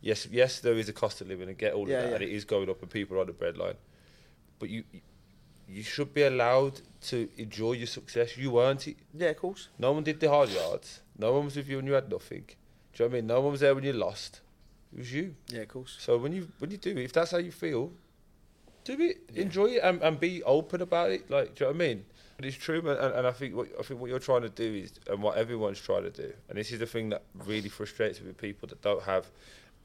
[0.00, 2.14] Yes, yes, there is a cost of living, and get all Yeah, of that, yeah.
[2.16, 3.76] and it is going up, and people are on the breadline.
[4.58, 4.84] But you,
[5.68, 8.36] you should be allowed to enjoy your success.
[8.36, 8.96] You earned it.
[9.14, 9.68] Yeah, of course.
[9.78, 11.00] No one did the hard yards.
[11.18, 12.44] No one was with you when you had nothing.
[12.94, 13.26] Do you know what I mean?
[13.26, 14.40] No one was there when you lost.
[14.92, 15.34] It was you.
[15.48, 15.96] Yeah, of course.
[15.98, 17.90] So when you when you do it, if that's how you feel,
[18.86, 19.18] do it.
[19.32, 19.42] Yeah.
[19.42, 21.30] Enjoy it and, and be open about it.
[21.30, 22.04] Like, do you know what I mean?
[22.36, 24.50] But it's true, man, and, and I think what I think what you're trying to
[24.50, 27.70] do is, and what everyone's trying to do, and this is the thing that really
[27.70, 29.26] frustrates me with people that don't have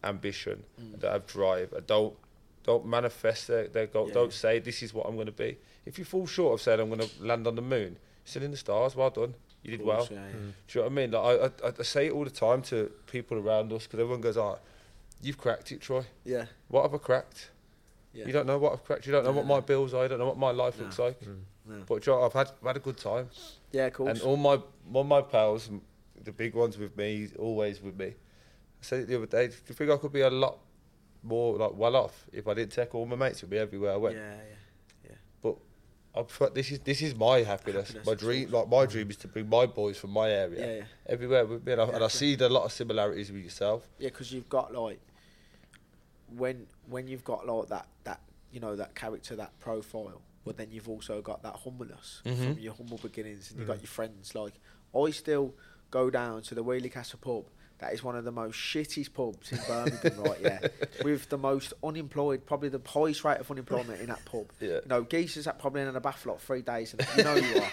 [0.03, 0.99] ambition, Mm.
[1.01, 2.13] that have drive, and don't
[2.63, 4.07] don't manifest their, their goal.
[4.07, 4.13] Yeah.
[4.13, 5.57] Don't say this is what I'm going to be.
[5.85, 8.51] If you fall short of saying I'm going to land on the moon, still in
[8.51, 8.95] the stars.
[8.95, 9.33] Well done.
[9.63, 10.07] You did well.
[10.11, 10.23] Yeah, yeah.
[10.35, 10.51] Mm.
[10.67, 11.11] Do you know what I mean?
[11.11, 14.21] Like, I, I, I say it all the time to people around us because everyone
[14.21, 14.59] goes, "Oh,
[15.23, 16.03] you've cracked it, Troy.
[16.25, 16.45] yeah.
[16.67, 17.49] What have I cracked?
[18.13, 18.25] Yeah.
[18.27, 19.05] You don't know what I've cracked.
[19.05, 20.03] You don't know what my bills are.
[20.03, 20.83] You don't know what my life No.
[20.85, 21.19] looks like.
[21.21, 21.39] Mm.
[21.65, 21.83] No.
[21.87, 23.29] But you know, I've had I've had a good time,
[23.71, 24.09] Yeah, of course.
[24.11, 24.59] and all my
[24.93, 25.69] all my pals,
[26.23, 28.07] the big ones with me, always with me.
[28.07, 29.47] I said it the other day.
[29.47, 30.57] Do you think I could be a lot
[31.23, 33.97] more like well off if I didn't take all my mates with me everywhere I
[33.97, 34.15] went?
[34.17, 34.33] yeah,
[35.05, 35.51] yeah.
[36.13, 37.87] I prefer, this is this is my happiness.
[37.87, 40.75] Happiness, my dream, like my dream, is to bring my boys from my area Yeah,
[40.79, 40.83] yeah.
[41.07, 43.87] everywhere with me, and I, and I see a lot of similarities with yourself.
[43.97, 44.99] Yeah, because you've got like
[46.37, 48.19] when when you've got like that that
[48.51, 52.45] you know that character that profile, but then you've also got that humbleness Mhm.
[52.53, 53.81] from your humble beginnings, and you've got Mhm.
[53.83, 54.35] your friends.
[54.35, 54.53] Like
[54.95, 55.53] I still
[55.89, 57.45] go down to the Weoley Castle pub.
[57.79, 60.39] That is one of the most shittiest pubs in Birmingham, right?
[60.39, 60.59] Yeah,
[61.03, 64.51] with the most unemployed, probably the highest rate of unemployment in that pub.
[64.59, 64.67] Yeah.
[64.75, 67.35] You know, geezers that probably in a bath for like three days, and you know
[67.35, 67.71] you are.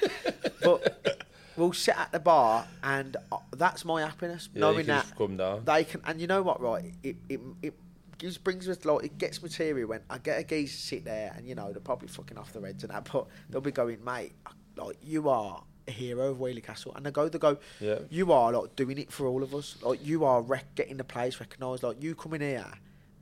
[0.62, 1.24] But
[1.56, 5.02] we'll sit at the bar, and uh, that's my happiness, Yeah, knowing you can that
[5.04, 5.64] just come down.
[5.66, 6.84] they can, and you know what, right?
[7.02, 7.74] It it it
[8.18, 11.32] gives brings me like it gets me teary when I get a geezer sit there,
[11.36, 14.02] and you know they're probably fucking off the reds and that, but they'll be going,
[14.04, 14.32] mate,
[14.76, 18.00] like you are a hero of Weoley Castle, and they go, they go, Yeah.
[18.10, 21.04] you are like doing it for all of us, like you are rec- getting the
[21.04, 22.66] place recognised, like you coming here,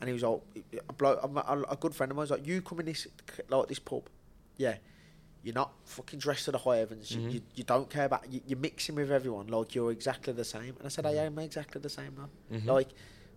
[0.01, 0.41] and he was like,
[0.89, 3.07] a, bloke, a, a good friend of mine was like, you come in this
[3.49, 4.09] like this pub,
[4.57, 4.77] yeah.
[5.43, 7.13] You're not fucking dressed to the high heavens.
[7.13, 7.33] You, Mhm.
[7.35, 8.29] you, you don't care about.
[8.29, 10.75] You, you're mixing with everyone like you're exactly the same.
[10.77, 12.61] And I said, I am exactly the same, man.
[12.63, 12.67] Mhm.
[12.67, 12.89] Like,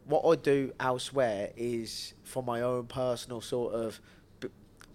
[0.10, 4.02] what I do elsewhere is for my own personal sort of,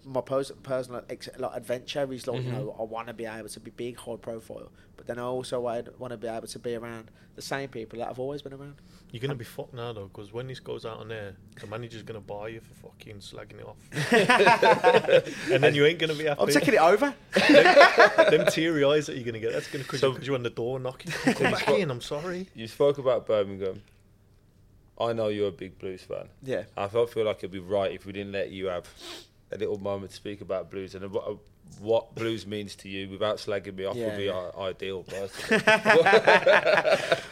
[0.05, 2.51] my pers- personal ex- like adventure is like you Mhm.
[2.53, 5.59] know I want to be able to be big, high profile, but then I also
[5.61, 8.75] want to be able to be around the same people that I've always been around.
[9.11, 12.03] You're gonna be fucked now though, because when this goes out on air, the manager's
[12.03, 13.77] gonna buy you for fucking slagging it off,
[15.51, 16.39] and then you ain't gonna be happy.
[16.41, 17.13] I'm taking it over.
[18.29, 20.79] Them teary eyes that you're gonna get, that's gonna because So- you're on the door
[20.79, 21.11] knocking.
[21.33, 21.89] Come back in.
[21.89, 22.47] I'm sorry.
[22.53, 23.81] You spoke about Birmingham.
[24.99, 26.29] I know you're a big blues fan.
[26.43, 28.87] Yeah, I felt feel like it'd be right if we didn't let you have
[29.51, 31.37] a little moment to speak about blues and what,
[31.79, 34.49] what blues means to you without slagging me off Yeah, would be yeah.
[34.57, 35.03] ideal.
[35.03, 35.63] Personally.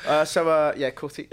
[0.08, 1.28] uh, so uh, yeah, cut it.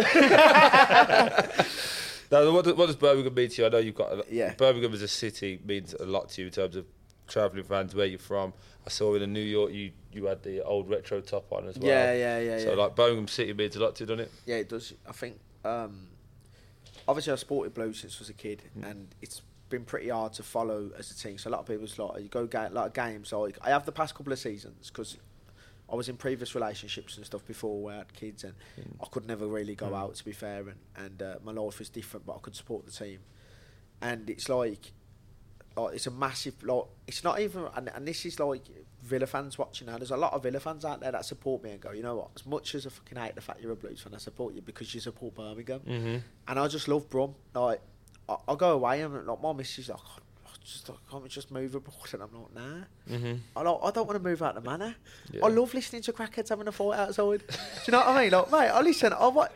[2.30, 3.66] now, what does, what does Birmingham mean to you?
[3.66, 4.54] I know you've got a, Yeah.
[4.54, 6.86] Birmingham as a city means a lot to you in terms of
[7.28, 8.52] travelling fans, where you're from.
[8.86, 11.88] I saw in New York you you had the old retro top on as well.
[11.90, 12.76] Yeah, yeah, yeah, So yeah.
[12.82, 14.32] like Birmingham City means a lot to you, doesn't it?
[14.46, 14.92] Yeah, it does.
[15.08, 16.08] I think um,
[17.10, 20.42] obviously I supported Blues since I was a kid, and it's been pretty hard to
[20.42, 21.38] follow as a team.
[21.38, 23.24] So a lot of people's like you go like a game.
[23.24, 25.16] So like, I have the past couple of seasons because
[25.92, 28.54] I was in previous relationships and stuff before where I had kids, and
[29.02, 29.98] I could never really go Mm.
[30.00, 32.84] out to be fair, and and uh, my life was different, but I could support
[32.86, 33.20] the team,
[34.00, 34.92] and it's like.
[35.76, 38.62] Like, it's a massive like it's not even and, and this is like
[39.10, 39.98] Villa fans watching now.
[39.98, 42.16] There's a lot of Villa fans out there that support me and go, you know
[42.16, 42.30] what?
[42.36, 44.62] As much as I fucking hate the fact you're a Blues fan, I support you
[44.62, 46.16] because you support Birmingham Mm-hmm.
[46.48, 47.34] and I just love Brum.
[47.54, 47.80] Like,
[48.28, 50.29] I, I go away and like my missus like, "God, I
[50.72, 51.94] just like, can't we just move abroad?
[52.12, 53.16] And I'm like, nah.
[53.16, 53.34] Mm-hmm.
[53.56, 54.94] I like, I don't want to move out the manor.
[55.32, 55.44] Yeah.
[55.44, 57.42] I love listening to crackheads having a fight outside.
[57.48, 57.54] Do
[57.86, 58.32] you know what I mean?
[58.32, 59.12] Like, mate, I listen.
[59.12, 59.48] I wa-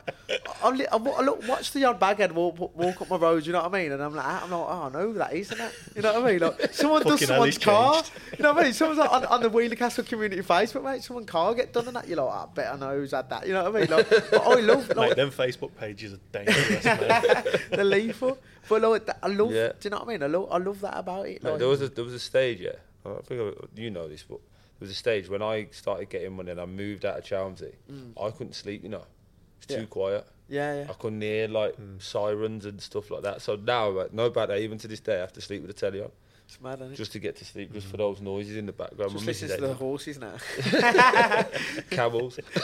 [0.62, 3.47] I, li- I, I look, watch the odd baghead walk, walk up my road.
[3.47, 3.93] You know what I mean?
[3.93, 5.73] And I'm like, I'm like, oh, I know who that is, isn't it?
[5.97, 6.41] You know what I mean?
[6.41, 8.03] Like, someone does someone's car.
[8.37, 8.73] You know what I mean?
[8.73, 11.03] Someone's like on, on the Weoley Castle community Facebook, mate.
[11.03, 12.09] Someone's car get done and that.
[12.09, 13.47] You're like, oh, I bet I know who's had that.
[13.47, 13.91] You know what I mean?
[13.91, 17.45] Like, I love like, Mate, them Facebook pages are dangerous, man.
[17.71, 18.39] the lethal.
[18.69, 19.53] But like, that, I love.
[19.53, 19.69] Yeah.
[19.69, 20.23] Do you know what I mean?
[20.23, 20.49] I love.
[20.51, 21.43] I love that about it.
[21.43, 22.73] No, Like, there was a there was a stage, yeah.
[23.07, 24.39] I think I, you know this, but
[24.79, 27.75] there was a stage when I started getting money and I moved out of Chelmsley
[27.89, 28.15] Wood.
[28.17, 28.27] Mm.
[28.27, 29.05] I couldn't sleep, you know.
[29.62, 29.81] It's Yeah.
[29.81, 30.27] too quiet.
[30.49, 30.87] yeah, yeah.
[30.91, 32.01] I couldn't hear like Mm.
[32.03, 33.43] sirens and stuff like that.
[33.43, 34.62] So now, like, no bad day.
[34.65, 36.11] Even to this day, I have to sleep with the telly on
[36.47, 36.97] It's mad, isn't it?
[36.97, 39.12] just to get to sleep, just for those noises in the background.
[39.12, 40.35] Just My missus listen to the horses now.
[41.91, 42.37] camels.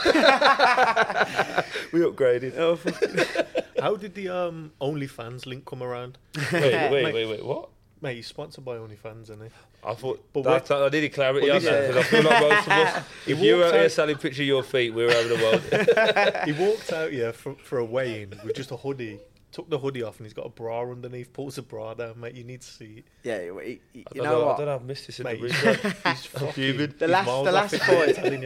[1.91, 2.57] we upgraded.
[2.57, 3.60] oh, fuck.
[3.81, 6.17] How did the um OnlyFans link come around?
[6.53, 7.13] Wait, wait, Mate.
[7.13, 7.45] wait, wait.
[7.45, 7.69] What?
[8.01, 9.49] Mate, he's sponsored by OnlyFans, isn't he?
[9.83, 12.67] I thought But that, I needed clarity but on that because I feel like most
[12.67, 15.05] of us, if you were walked out here out- selling picture of your feet, we
[15.05, 15.61] were having a world.
[16.45, 19.19] he walked out, yeah, for, for a weigh-in with just a hoodie
[19.51, 21.33] took the hoodie off and he's got a bra underneath.
[21.33, 22.35] Pulls a bra down, mate.
[22.35, 23.05] You need to see it.
[23.23, 24.55] Yeah, he, he, you know know, what?
[24.55, 24.75] I don't know.
[24.75, 26.77] I've missed this in Mate, the he's, he's fucking.
[26.97, 28.33] The last- the last point, fight.
[28.33, 28.41] I'm.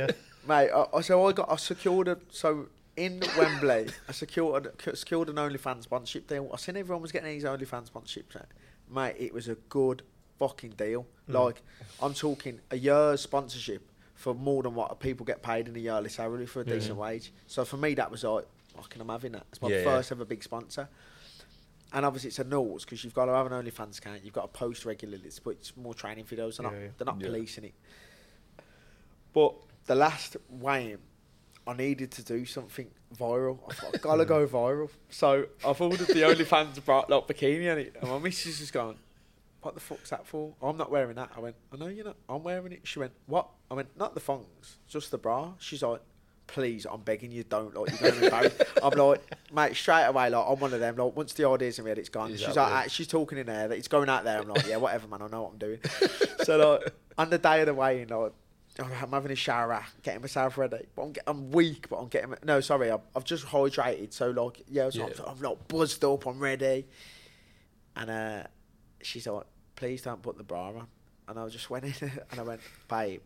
[0.47, 2.67] Mate, I, I- so I got I secured a so
[2.97, 6.49] in Wembley I secured secured an OnlyFans sponsorship deal.
[6.53, 8.41] I seen everyone was getting these OnlyFans sponsorships.
[8.89, 10.03] Mate, it was a good
[10.39, 11.05] fucking deal.
[11.29, 11.33] Mm.
[11.45, 11.61] Like
[12.01, 16.09] I'm talking a year's sponsorship for more than what people get paid in a yearly
[16.09, 16.75] salary for a Yeah.
[16.75, 17.33] decent wage.
[17.47, 19.45] So for me that was like fucking I'm having that.
[19.51, 19.83] It's my Yeah, yeah.
[19.83, 20.87] first ever big sponsor.
[21.93, 24.23] And obviously it's a naught because you've got to have an OnlyFans account.
[24.23, 25.23] You've got to post regularly.
[25.25, 26.57] It's, it's more training videos.
[26.57, 26.89] They're not, Yeah, yeah.
[26.97, 27.27] they're not Yeah.
[27.27, 27.73] policing it.
[29.33, 30.99] But the last weigh-in,
[31.67, 33.59] I needed to do something viral.
[33.69, 34.89] I thought, I've got to go viral.
[35.09, 37.95] So I've ordered the OnlyFans bra, like bikini on it.
[37.99, 38.97] And my missus is going,
[39.61, 40.53] what the fuck's that for?
[40.61, 41.31] I'm not wearing that.
[41.35, 42.17] I went, I know you're not.
[42.29, 42.81] I'm wearing it.
[42.83, 43.49] She went, what?
[43.71, 45.53] I went, not the thongs, just the bra.
[45.57, 46.01] She's like,
[46.45, 47.75] please, I'm begging you, don't.
[47.75, 48.53] Like, to embarrass.
[48.83, 50.95] I'm like, mate, straight away, like, I'm one of them.
[50.95, 52.29] Like, once the idea's in my head, it's gone.
[52.29, 53.67] Is she's like, ah, she's talking in there.
[53.69, 54.39] That it's going out there.
[54.39, 55.23] I'm like, yeah, whatever, man.
[55.23, 55.79] I know what I'm doing.
[56.43, 58.33] so, like, on the day of the weigh-in, like,
[58.79, 60.85] I'm having a shower, getting myself ready.
[60.95, 62.33] But I'm, get, I'm weak, but I'm getting.
[62.43, 64.11] No, sorry, I've, I've just hydrated.
[64.13, 65.13] So like, yeah, so Yeah.
[65.25, 66.25] I'm, I'm like buzzed up.
[66.25, 66.85] I'm ready.
[67.95, 68.43] And uh,
[69.01, 69.45] she's like,
[69.75, 70.87] "Please don't put the bra on."
[71.27, 73.21] And I just went in and I went, "Babe,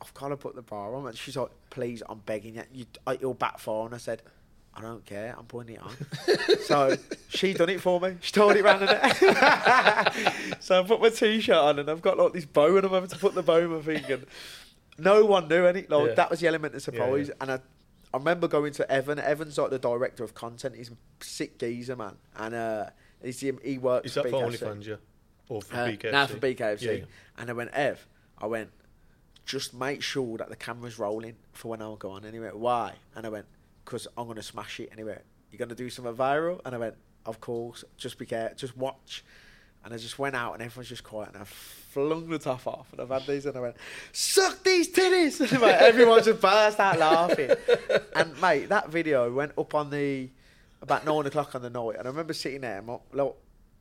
[0.00, 2.64] I've got to put the bra on." And she's like, "Please, I'm begging you.
[2.72, 4.22] you I- it'll backfire." And I said.
[4.78, 5.34] I don't care.
[5.36, 5.94] I'm putting it on.
[6.66, 6.96] so
[7.28, 8.16] she done it for me.
[8.20, 10.56] She told it round the neck.
[10.60, 13.08] so I put my t-shirt on and I've got like this bow and I'm having
[13.10, 14.26] to put the bow in my thing and
[14.98, 15.82] no one knew any.
[15.88, 16.14] Like Yeah.
[16.14, 17.28] that was the element of surprise.
[17.28, 17.34] yeah.
[17.40, 17.54] And I,
[18.14, 19.18] I remember going to Evan.
[19.18, 20.76] Evan's like the director of content.
[20.76, 22.16] He's a sick geezer, man.
[22.36, 22.86] And uh,
[23.22, 24.06] he's he works.
[24.08, 24.58] Is that for BKFC.
[24.58, 24.94] OnlyFans, yeah?
[25.48, 26.12] Or for Uh, BKFC?
[26.12, 26.82] Now for BKFC.
[26.82, 27.04] Yeah, yeah.
[27.36, 28.06] And I went, Ev,
[28.38, 28.70] I went,
[29.44, 32.24] just make sure that the camera's rolling for when I go on.
[32.24, 32.94] And he went, why?
[33.14, 33.46] And I went,
[33.88, 34.90] because I'm going to smash it.
[34.92, 35.18] anyway.
[35.50, 36.60] you're going to do something viral?
[36.66, 39.24] And I went, of course, just be careful, just watch.
[39.82, 42.92] And I just went out and everyone's just quiet and I flung the top off
[42.92, 43.76] and I've had these and I went,
[44.12, 45.40] suck these titties!
[45.52, 47.52] And mate, everyone just burst out laughing.
[48.14, 50.28] and mate, that video went up on the,
[50.82, 53.32] about nine o'clock on the night and I remember sitting there, and like,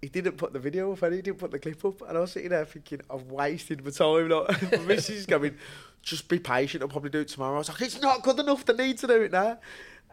[0.02, 2.08] he didn't put the video up and he didn't put the clip up.
[2.08, 4.30] And I was sitting there thinking, I've wasted my time.
[4.30, 5.58] Like, missus is going,
[6.02, 7.56] just be patient, I'll probably do it tomorrow.
[7.56, 9.58] I was like, it's not good enough, they need to do it now.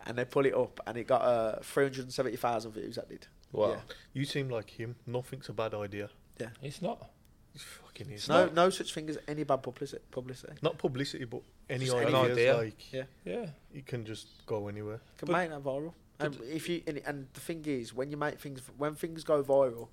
[0.06, 3.26] And they pull it up and it got uh, 370,000 views, that did.
[3.52, 3.70] Wow.
[3.70, 3.76] Yeah.
[4.12, 4.96] You seem like him.
[5.06, 6.10] Nothing's a bad idea.
[6.38, 6.48] Yeah.
[6.62, 7.10] It's not.
[7.54, 8.28] It's fucking is.
[8.28, 10.02] no, Not, no such thing as any bad publicity.
[10.10, 10.54] publicity.
[10.60, 11.40] not publicity, but
[11.70, 12.14] any Just ideas.
[12.14, 12.56] any idea.
[12.56, 13.02] Like Yeah.
[13.24, 13.46] Yeah.
[13.72, 15.00] you can just go anywhere.
[15.18, 15.94] Can But- make that viral.
[16.20, 19.42] And if you and, and the thing is, when you make things, when things go
[19.42, 19.88] viral,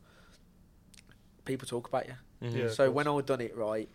[1.45, 2.13] people talk about you.
[2.43, 2.55] Mhm.
[2.57, 2.69] Yeah.
[2.69, 3.89] so when I done it right,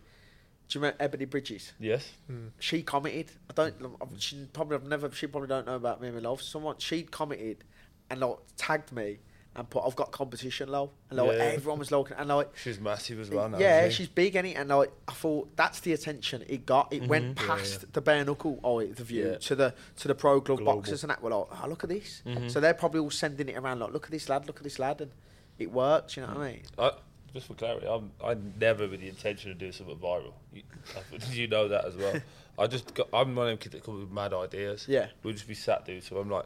[0.69, 1.73] do you remember Ebony Bridges?
[1.79, 2.11] Yes.
[2.31, 2.51] Mm.
[2.59, 3.31] She commented.
[3.49, 3.75] I don't.
[4.01, 5.09] I've- She probably I've never.
[5.11, 6.41] She probably don't know about me and my love.
[6.41, 7.63] Someone she commented
[8.09, 9.19] and like tagged me
[9.55, 11.43] and put I've got competition low and like Yeah.
[11.45, 13.57] everyone was looking and like She's massive as well now.
[13.57, 13.95] yeah, she?
[13.95, 16.91] she's big in it, and like I thought that's the attention it got.
[16.93, 17.41] It went Mhm.
[17.41, 17.87] Yeah, past yeah.
[17.93, 19.37] the bare knuckle eye, the view Yeah.
[19.37, 20.75] to the to the pro glove Global.
[20.81, 22.21] boxers, and that were like, oh look at this.
[22.25, 22.51] Mhm.
[22.51, 24.77] So they're probably all sending it around like, look at this lad, look at this
[24.79, 25.11] lad, and
[25.57, 26.17] it works.
[26.17, 26.61] You know what I mean?
[26.77, 26.91] I,
[27.33, 30.33] just for clarity, I'm I never with the intention of doing something viral.
[30.53, 30.63] You,
[31.31, 32.19] you know that as well.
[32.59, 34.85] I just got, I'm one of them kids that come up with mad ideas.
[34.87, 35.07] Yeah.
[35.21, 36.01] We'll just be sat doing.
[36.01, 36.45] So I'm like,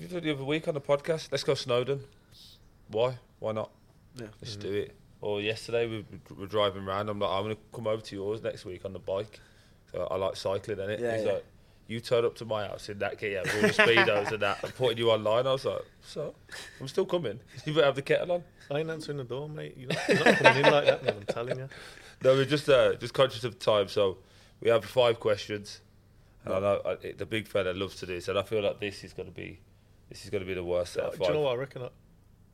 [0.00, 1.28] you did the other week on the podcast.
[1.30, 2.00] Let's go Snowdon.
[2.88, 3.18] Why?
[3.38, 3.70] Why not?
[4.14, 4.26] Yeah.
[4.40, 4.60] Let's Mhm.
[4.60, 4.96] do it.
[5.20, 7.08] Or yesterday we we were driving around.
[7.08, 9.40] I'm like, I'm gonna come over to yours next week on the bike.
[9.92, 11.00] So I like cycling in it.
[11.00, 11.32] Yeah, He's yeah.
[11.32, 11.44] like,
[11.88, 14.42] you turn up to my house in that kit, yeah, with all the speedos and
[14.42, 15.46] that, and putting you online.
[15.46, 16.34] I was like, so
[16.80, 17.38] I'm still coming.
[17.64, 18.44] You better have the kettle on.
[18.70, 19.74] I ain't answering the door, mate.
[19.76, 21.14] You're not, you're not coming in like that, man.
[21.18, 21.68] I'm telling you.
[22.24, 24.18] No, we're just uh, just conscious of time, so
[24.60, 25.80] we have five questions,
[26.44, 28.62] and I know uh, it, the big fella loves to do this, and I feel
[28.62, 29.60] like this is going to be
[30.08, 31.56] this is going to be the worst out Uh, of do you know what I
[31.56, 31.82] reckon?
[31.82, 31.88] I,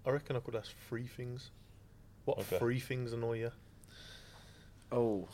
[0.07, 1.51] I reckon I could ask three things.
[2.25, 2.59] What Okay.
[2.59, 3.53] three things annoy you?
[4.91, 5.29] Oh.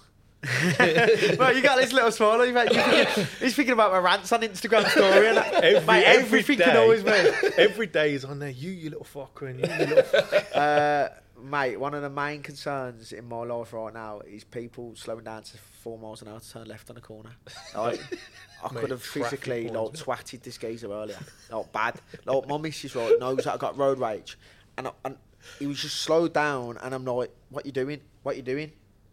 [1.39, 2.45] Well, you got this little smile.
[2.47, 5.28] You've had- thinking, he's thinking about my rants on Instagram story.
[5.28, 5.55] And that.
[5.64, 6.64] Every- Mate, everything day.
[6.64, 7.11] can always be.
[7.59, 8.51] Every day is on there.
[8.51, 10.03] You, you little fucker, and you, you little.
[10.22, 10.57] Fucker.
[10.57, 11.09] uh,
[11.43, 15.43] mate, one of the main concerns in my life right now is people slowing down
[15.43, 17.30] to four miles an hour to turn left on a corner.
[17.76, 18.01] Like,
[18.62, 21.18] I Mate, could have physically like twatted this geezer earlier.
[21.51, 22.01] Like bad.
[22.24, 24.39] Like my missus right knows that I got road rage,
[24.76, 25.16] and, I, and
[25.59, 28.01] he was just slowed down, and I'm like, "What you doing?
[28.22, 28.70] What you doing?"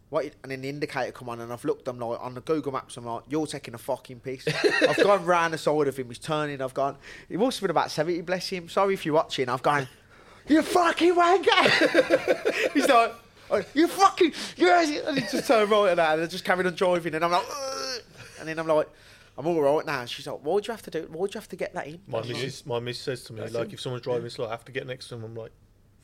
[0.08, 1.88] What and then the indicator come on, and I've looked.
[1.88, 2.96] I'm like on the Google Maps.
[2.96, 4.46] I'm like, "You're taking a fucking piss."
[4.88, 6.06] I've gone round the side of him.
[6.08, 6.62] He's turning.
[6.62, 6.96] I've gone.
[7.28, 8.20] He must have been about seventy.
[8.20, 8.68] Bless him.
[8.68, 9.48] Sorry if you're watching.
[9.48, 9.88] I've gone.
[10.48, 12.70] You fucking wanker!
[12.72, 13.12] He's like,
[13.50, 15.04] oh, you fucking, yes!
[15.04, 17.32] And he just turned right at that and I just carried on driving and I'm
[17.32, 18.00] like, "Ugh."
[18.38, 18.88] and then I'm like,
[19.36, 20.00] I'm all right now.
[20.02, 21.08] And she's like, why'd you have to do?
[21.10, 22.00] Why'd you have to get that in?
[22.06, 23.74] My I'm like, missus, my miss says to me, That's like, it.
[23.74, 25.24] if someone's driving slow, I have to get next to them.
[25.24, 25.52] I'm like,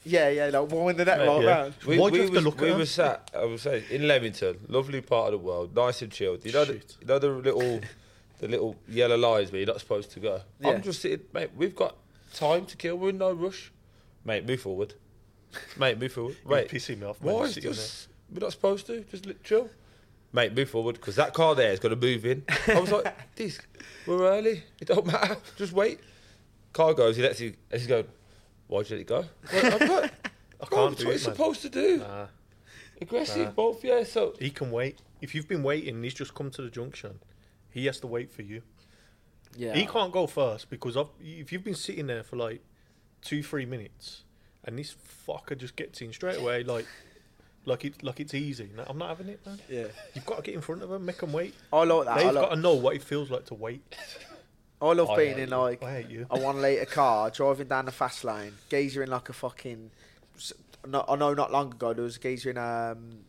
[0.05, 1.51] yeah, yeah, like winding that Mate, right yeah.
[1.51, 1.75] round.
[1.87, 2.79] We, Why'd we you have to was, look at we them?
[2.79, 6.45] were sat, I was say, in Leamington, lovely part of the world, nice and chilled.
[6.45, 7.81] You know, the, you know the little,
[8.39, 10.41] the little yellow lines where you're not supposed to go.
[10.61, 10.71] Yeah.
[10.71, 11.51] I'm just sitting, mate.
[11.57, 11.97] We've got
[12.35, 12.97] time to kill.
[12.97, 13.71] We're in no rush,
[14.25, 14.47] mate.
[14.47, 14.95] Move forward,
[15.79, 15.99] mate.
[15.99, 16.37] Move forward.
[16.45, 17.21] you're Wait, pissing me off.
[17.21, 17.45] Why?
[17.45, 19.01] Is this, we're not supposed to.
[19.03, 19.71] Just li- chill,
[20.33, 20.55] mate.
[20.55, 22.43] Move forward because that car there is going to move in.
[22.69, 23.61] I was like, this,
[24.07, 24.65] we're early.
[24.81, 25.37] It don't matter.
[25.57, 26.01] Just wait.
[26.73, 27.17] Car goes.
[27.17, 27.55] He lets you.
[27.71, 28.07] He's going.
[28.73, 29.25] Why'd you let it go?
[29.53, 30.13] Well, I'm like,
[30.63, 31.19] I can't do what it, you're man.
[31.19, 31.99] supposed to do.
[31.99, 32.27] Nah.
[33.03, 33.51] Aggressive, Nah.
[33.51, 34.03] both, yeah.
[34.05, 34.99] So He can wait.
[35.21, 37.19] If you've been waiting and he's just come to the junction,
[37.71, 38.63] he has to wait for you.
[39.55, 42.63] Yeah, He can't go first because I've, if you've been sitting there for like
[43.21, 44.23] two, three minutes,
[44.65, 44.95] and this
[45.29, 46.87] fucker just gets in straight away, like,
[47.67, 48.71] like it, like it's easy.
[48.75, 49.61] No, I'm not having it, man.
[49.69, 51.55] Yeah, You've got to get in front of him, make him wait.
[51.73, 52.13] I like that.
[52.13, 53.83] I, They've like, got to know what it feels like to wait.
[54.83, 55.57] I love I being in you.
[55.57, 56.27] like I hate you.
[56.31, 59.91] a one litre car driving down the fast lane, geezer in like a fucking.
[60.89, 63.25] No, I know not long ago there was a geezer in um.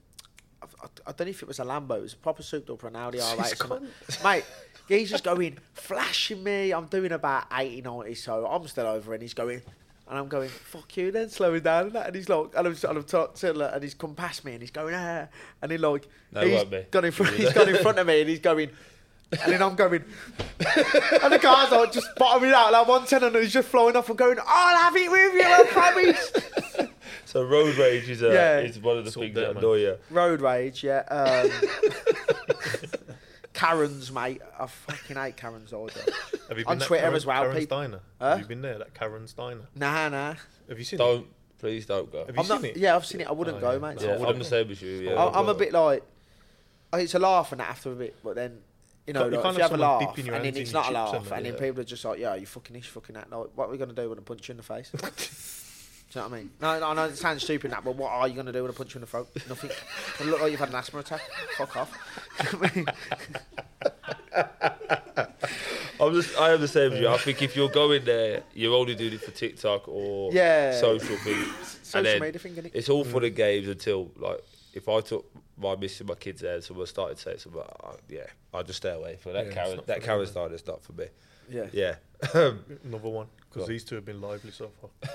[0.64, 1.97] I, I don't know if it was a Lambo.
[1.97, 3.38] It was a proper souped up or an Audi R8.
[3.38, 3.88] This or something.
[4.24, 4.45] Mate,
[4.88, 6.72] geezer's going flashing me.
[6.74, 9.62] I'm doing about 80, 90, so I'm still over, and he's going.
[10.06, 12.08] And I'm going, fuck you then, slowing down and that.
[12.08, 14.62] And he's like, and I'm, and I'm talking him, and he's come past me and
[14.62, 15.28] he's going, ah.
[15.62, 18.30] And he like, No, he's got in front, he's got in front of me and
[18.30, 18.70] he's going,
[19.41, 20.03] and then I'm going,
[20.59, 24.09] and the car's like just bottoming out like one ten, and he's just flowing off
[24.09, 26.89] and going, I'll have it with you, I promise.
[27.25, 28.59] So road rage is, a, Yeah.
[28.59, 29.57] is one of the It's things that man.
[29.57, 29.97] annoy you.
[30.11, 30.99] Road rage, yeah.
[31.09, 31.49] Um,
[33.53, 34.41] Karens, mate.
[34.59, 36.01] I fucking hate Karens all day.
[36.49, 37.99] Have you been at Twitter Karen, as well, Karen's people- Diner?
[38.19, 38.29] Huh?
[38.31, 38.77] Have you been there?
[38.77, 39.61] That Karen's Diner.
[39.75, 40.36] Nah, nah.
[40.69, 41.03] Have you seen it?
[41.03, 41.27] Don't,
[41.59, 42.25] please don't go.
[42.25, 42.63] Have you I'm seen not.
[42.65, 42.77] it?
[42.77, 43.27] Yeah, I've seen it.
[43.27, 43.77] I wouldn't Oh, go, yeah.
[43.79, 44.01] mate.
[44.01, 44.89] No, Yeah, I I'm the same as you.
[44.91, 46.03] Yeah, I- I'm a bit like.
[46.93, 48.59] It's a laugh and that after a bit, but then
[49.08, 51.32] you know, you like, if you have a laugh and then it's not a laugh,
[51.32, 51.60] and then yeah.
[51.60, 53.93] people are just like, "Yeah, you fucking this, fucking that." Like, what are we gonna
[53.93, 54.91] do when I punch you in the face?
[54.91, 56.51] do you know what I mean?
[56.62, 58.72] No, no, I know it sounds stupid, that, but what are you gonna do when
[58.72, 59.28] I punch you in the throat?
[59.49, 59.72] Nothing.
[60.20, 61.22] You look like you've had an asthma attack.
[61.58, 61.91] Fuck off.
[65.99, 67.08] I'm just, I am the same as you.
[67.08, 70.80] I think if you're going there, you're only doing it for TikTok or Yeah.
[70.80, 71.80] social things.
[71.84, 72.72] social media thing, innit?
[72.74, 74.43] It's all for the games until, like,
[74.74, 75.26] if I took
[75.57, 78.78] my miss and my kids there and someone started saying something, uh, yeah, I'll just
[78.78, 79.80] stay away from that Yeah, Karen.
[79.86, 81.05] That for Karen them, style is not for me.
[81.49, 81.67] Yeah.
[81.71, 81.95] Yeah.
[82.34, 84.89] Another one because these two have been lively so far.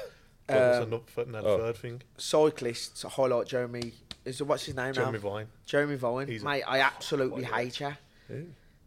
[0.49, 1.57] Got us Um, another th- now oh.
[1.59, 2.03] the third thing.
[2.17, 3.93] cyclists highlight Jeremy.
[4.25, 5.29] Is what's his name Jeremy now?
[5.31, 5.47] Vine.
[5.67, 6.27] Jeremy Vine.
[6.27, 7.95] He's Mate, I absolutely hate you.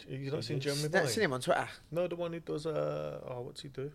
[0.09, 1.07] You've not seen Jeremy I've Vine?
[1.07, 1.67] seen him on Twitter.
[1.91, 2.65] No, the one who does.
[2.65, 3.91] Uh, oh, what's he do?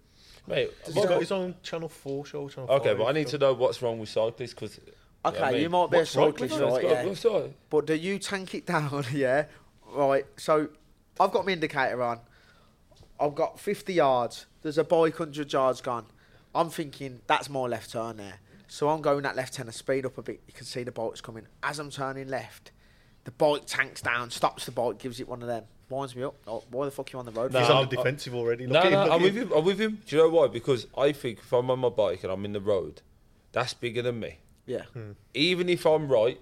[0.47, 2.49] Mate, Does He's he got his own Channel Four show.
[2.49, 4.79] Channel okay, 5 but I need to know what's wrong with cyclists because.
[5.27, 6.65] Okay, you might be a What's cyclist, that?
[6.65, 7.07] right?
[7.07, 7.41] Let's Yeah.
[7.71, 9.05] But do you tank it down?
[9.13, 9.47] Yeah.
[9.93, 10.27] Right.
[10.37, 10.69] So
[11.19, 12.21] I've got my indicator on.
[13.19, 14.47] I've got 50 yards.
[14.63, 16.07] There's a bike 100 yards gone.
[16.55, 18.41] I'm thinking that's my left turn there.
[18.69, 20.41] So I'm going that left turn, I speed up a bit.
[20.47, 21.47] You can see the bike's coming.
[21.63, 22.73] As I'm turning left,
[23.25, 25.65] the bike tanks down, stops the bike, gives it one of them.
[25.89, 26.35] Winds me up.
[26.49, 27.53] Oh, why the fuck are you on the road?
[27.53, 28.67] No, He's on I'm- the defensive already.
[28.67, 29.49] Look No, at him, no, look I'm at with him.
[29.49, 29.53] him.
[29.57, 30.03] I'm with him.
[30.05, 30.49] Do you know why?
[30.49, 33.03] Because I think if I'm on my bike and I'm in the road,
[33.53, 34.39] that's bigger than me.
[34.67, 34.83] Yeah.
[34.93, 35.13] Hmm.
[35.35, 36.41] Even if I'm right,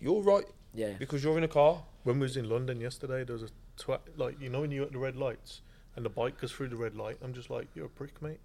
[0.00, 0.44] you're right
[0.74, 0.92] Yeah.
[0.98, 1.82] because you're in a car.
[2.04, 3.48] When we was in London yesterday, there was a
[3.82, 4.00] twat.
[4.16, 5.60] Like you know when you're at the red lights
[5.96, 7.16] and the bike goes through the red light.
[7.22, 8.40] I'm just like, you're a prick, mate.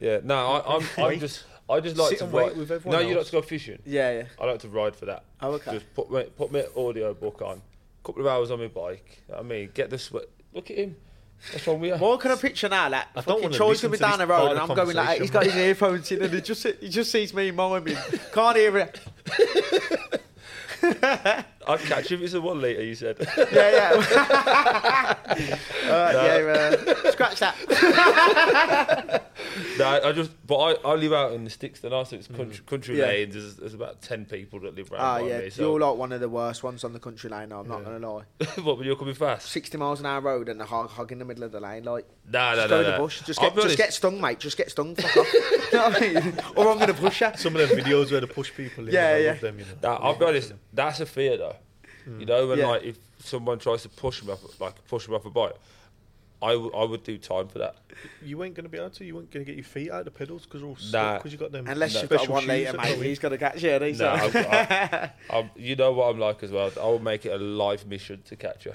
[0.00, 2.56] Yeah, no, I, I'm, I'm just, I just like Sit to and wait ride.
[2.56, 3.26] with everyone No, you like else.
[3.26, 3.78] to go fishing.
[3.84, 4.22] Yeah, yeah.
[4.40, 5.24] I like to ride for that.
[5.42, 5.72] Oh, okay.
[5.72, 7.60] Just put my, put my audio book on,
[8.02, 9.22] couple of hours on my bike.
[9.36, 10.24] I mean, get the sweat.
[10.54, 10.96] Look at him.
[11.50, 11.96] What's wrong with you?
[11.96, 12.88] Well, can I picture now?
[12.88, 15.20] Like, I don't wanna Troy's listen coming to down the road and I'm going like,
[15.20, 17.96] he's got his earphones in and he just he just sees me miming.
[18.32, 19.00] Can't hear it.
[20.82, 22.22] I'd catch him.
[22.22, 22.82] It's a one litre.
[22.82, 23.16] You said.
[23.52, 23.92] Yeah, yeah.
[25.86, 27.54] uh, Yeah, uh, scratch that.
[29.78, 31.80] no, I I just, but I, I live out in the sticks.
[31.80, 32.98] The nice, it's country, country Mm.
[32.98, 33.06] Yeah.
[33.06, 33.34] lanes.
[33.34, 35.38] There's, there's about ten people that live around Ah, by yeah.
[35.40, 35.50] me.
[35.50, 37.48] So, You're like one of the worst ones on the country lane.
[37.50, 37.84] No, I'm not Yeah.
[37.98, 38.22] gonna lie.
[38.62, 38.78] what?
[38.78, 39.48] When you're coming fast?
[39.50, 41.84] 60 miles an hour road and a hog, hog in the middle of the lane.
[41.84, 42.96] Like, Nah, nah, just nah, go in nah.
[42.96, 43.20] the bush.
[43.22, 44.38] Just get, be just get stung, mate.
[44.38, 44.94] Just get stung.
[44.94, 45.32] Fuck off.
[45.72, 46.34] you know what I mean?
[46.56, 47.28] Or I'm gonna push you.
[47.36, 48.94] Some of the videos where they push people in.
[48.94, 49.30] Yeah, I yeah.
[49.32, 49.90] love them, you know.
[49.90, 50.52] Nah, I'll be honest.
[50.72, 51.56] That's a fear, though.
[52.18, 52.66] You know, when Yeah.
[52.66, 55.54] like if someone tries to push me off, like push me off a bike,
[56.42, 57.76] I would I would do time for that.
[58.22, 59.04] You ain't gonna be able to.
[59.04, 60.88] You ain't gonna get your feet out of the pedals because they're all Nah.
[60.88, 61.66] stuck because you got them.
[61.68, 62.94] Unless you've got one later, litre, mate.
[62.96, 63.06] go in.
[63.08, 63.78] He's got to catch you.
[63.80, 66.70] He's No, like- I've- Um, you know what I'm like as well.
[66.80, 68.72] I will make it a live mission to catch you.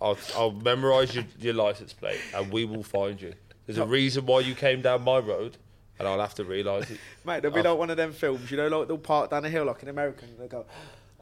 [0.00, 3.34] I'll I'll memorise your, your license plate and we will find you.
[3.66, 5.56] There's a reason why you came down my road,
[6.00, 6.98] and I'll have to realise it.
[7.24, 7.70] Mate, there'll be Oh.
[7.70, 9.88] like one of them films, you know, like they'll park down a hill like in
[9.88, 10.66] America and they'll go,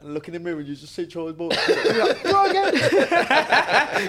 [0.03, 1.53] and look in the mirror and you just see Troy's ball.
[1.69, 2.73] You're like, Go on again.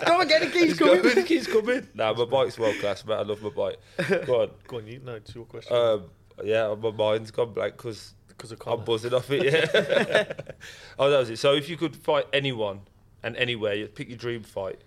[0.05, 0.41] Go on again.
[0.41, 0.97] The keys He's coming.
[0.97, 1.15] coming.
[1.15, 1.87] The keys coming.
[1.93, 3.15] Nah, my bike's world class, mate.
[3.15, 3.77] I love my bike.
[4.25, 4.51] Go on.
[4.67, 5.01] Go on, you.
[5.03, 5.75] No, it's your question.
[5.75, 6.05] Um,
[6.43, 9.43] yeah, my mind's gone blank because Because of I'm buzzing off it.
[9.45, 10.33] Yeah.
[10.99, 11.39] oh, that was it.
[11.39, 12.81] So if you could fight anyone
[13.23, 14.79] and anywhere, you pick your dream fight.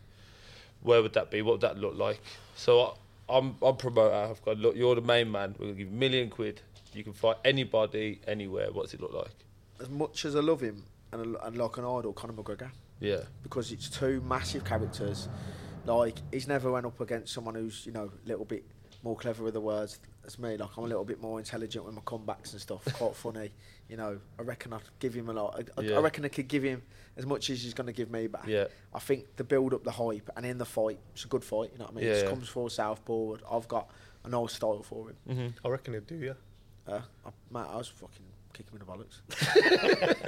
[0.82, 1.42] Where would that be?
[1.42, 2.20] What would that look like?
[2.56, 2.80] So
[3.28, 4.14] I, I'm I'm promoter.
[4.14, 4.76] I've got look.
[4.76, 5.54] You're the main man.
[5.58, 6.60] We're gonna give you a million quid.
[6.92, 8.68] You can fight anybody, anywhere.
[8.70, 9.34] What's it look like?
[9.80, 10.84] As much as I love him
[11.20, 13.20] and, I- and like an idol, Conor McGregor, Yeah.
[13.42, 15.28] because it's two massive characters.
[15.86, 18.64] Like he's never went up against someone who's you know a little bit
[19.02, 20.56] more clever with the words as me.
[20.56, 22.84] Like I'm a little bit more intelligent with my comebacks and stuff.
[22.94, 23.50] Quite funny,
[23.88, 24.18] you know.
[24.38, 25.56] I reckon I'd give him a lot.
[25.76, 25.98] I, I- Yeah.
[25.98, 26.82] I reckon I could give him
[27.18, 28.46] as much as he's going to give me back.
[28.46, 28.64] Yeah.
[28.94, 31.70] I think the build up, the hype, and in the fight, it's a good fight.
[31.72, 32.04] You know what I mean?
[32.06, 32.28] Yeah, He yeah.
[32.30, 33.34] comes for southpaw.
[33.52, 33.90] I've got
[34.24, 35.16] a nice style for him.
[35.28, 35.66] Mm-hmm.
[35.66, 36.32] I reckon he'd do, yeah.
[36.86, 40.24] Uh, I, mate, I was fucking kicking him in the bollocks.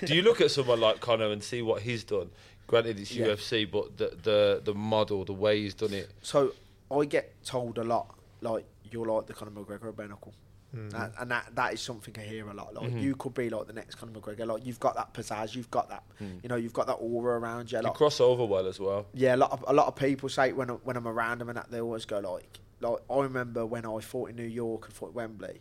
[0.06, 2.30] Do you look at someone like Conor and see what he's done?
[2.66, 3.26] Granted, it's Yeah.
[3.26, 6.10] UFC, but the the the model, the way he's done it.
[6.22, 6.52] So
[6.90, 10.32] I get told a lot, like you're like the Conor McGregor of bare knuckle.
[10.74, 10.90] Mm.
[10.90, 12.74] That, and that that is something I hear a lot.
[12.74, 13.00] Like Mhm.
[13.02, 14.46] you could be like the next Conor McGregor.
[14.46, 16.42] Like you've got that pizzazz, you've got that, Mm.
[16.42, 17.78] you know, you've got that aura around you.
[17.80, 19.06] You cross over well as well.
[19.12, 21.56] yeah, a lot of a lot of people say when when I'm around them and
[21.58, 24.94] that they always go like like I remember when I fought in New York and
[24.94, 25.60] fought at Wembley.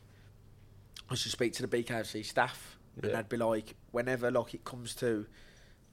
[1.10, 4.64] I used to speak to the BKFC staff and they'd be like, whenever like it
[4.64, 5.26] comes to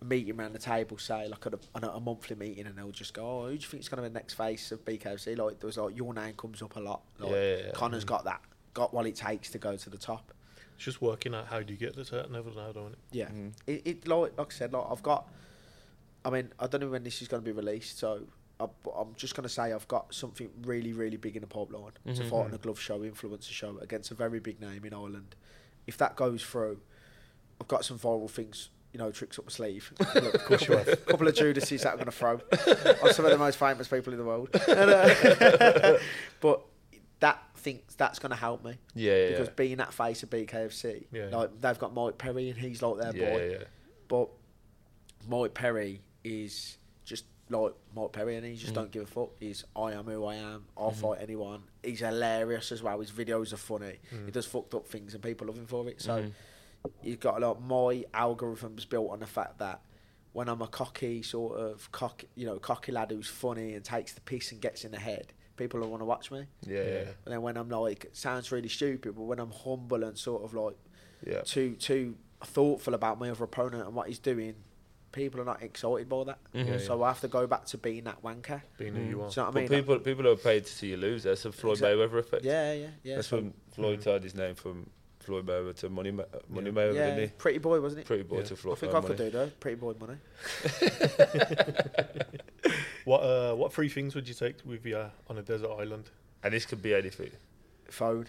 [0.03, 2.77] a meeting around the table, say like at a, on a, a monthly meeting, and
[2.77, 4.85] they'll just go, "Oh, who do you think's going to be the next face of
[4.85, 7.03] BKFC?" Like there was like your name comes up a lot.
[7.18, 7.71] Like, Yeah, yeah, yeah.
[7.73, 8.41] Connor's got that,
[8.75, 10.33] got what it takes to go to the top.
[10.77, 12.99] It's just working out how do you get to certain levels now, don't it?
[13.12, 13.53] Yeah, Mhm.
[13.66, 15.29] it, it like like I said, like I've got.
[16.25, 18.23] I mean, I don't know when this is going to be released, so
[18.61, 18.67] I,
[18.99, 22.13] I'm just going to say I've got something really, really big in the pipeline to
[22.23, 22.29] Mhm.
[22.31, 25.35] fight on a glove show, influencer show against a very big name in Ireland.
[25.87, 26.81] If that goes through,
[27.61, 29.93] I've got some viral things, you know, tricks up my sleeve.
[30.15, 32.35] Look, a couple, of, couple of Judases that I'm going to throw
[33.03, 34.51] on some of the most famous people in the world.
[34.69, 35.99] And, uh,
[36.41, 36.63] but
[37.21, 39.55] that thinks that's going to help me Yeah, yeah, because yeah.
[39.57, 41.27] being that face of BKFC, Yeah.
[41.31, 43.65] like they've got Mike Perry and he's like their yeah, boy.
[44.09, 44.29] But
[45.29, 48.76] Mike Perry is just like Mike Perry, and he just Mm.
[48.76, 49.30] don't give a fuck.
[49.40, 50.66] He's I am who I am.
[50.76, 50.96] I'll Mhm.
[50.96, 51.64] fight anyone.
[51.82, 52.98] He's hilarious as well.
[53.01, 53.98] His videos are funny.
[54.12, 54.26] Mm.
[54.26, 56.01] He does fucked up things, and people love him for it.
[56.01, 56.32] So Mhm.
[57.03, 57.61] you've got a lot.
[57.62, 59.82] My algorithm's built on the fact that
[60.32, 64.12] when I'm a cocky sort of cock, you know, cocky lad who's funny and takes
[64.12, 66.46] the piss and gets in the head, people will want to watch me.
[66.62, 70.16] yeah, yeah, And then when I'm like, sounds really stupid, but when I'm humble and
[70.16, 70.76] sort of like
[71.26, 71.40] yeah.
[71.42, 74.55] too too thoughtful about my other opponent and what he's doing,
[75.13, 76.39] people are not excited by that.
[76.55, 76.67] Mhm.
[76.69, 78.63] Yeah, So I have to go back to being that wanker.
[78.79, 79.25] Being who you Mm.
[79.25, 79.31] are.
[79.31, 79.69] Do you know what I But mean?
[79.69, 81.23] people people are paid to see you lose.
[81.25, 82.45] That's a Floyd Exact- Mayweather effect.
[82.45, 83.17] yeah, yeah, yeah.
[83.17, 84.89] That's so- when Floyd turned his name from
[85.21, 86.73] Floyd Mayweather to Money Ma- Money Yeah.
[86.77, 88.03] Mayweather, yeah, didn't pretty boy, wasn't he?
[88.03, 88.07] it?
[88.07, 88.45] Pretty boy Yeah.
[88.45, 89.31] to I think uh, I could Money.
[89.31, 89.51] do though.
[89.61, 90.17] Pretty boy money.
[93.05, 96.11] What uh, what three things would you take with you on a desert island?
[96.43, 97.31] And this could be anything.
[97.89, 98.27] Phone.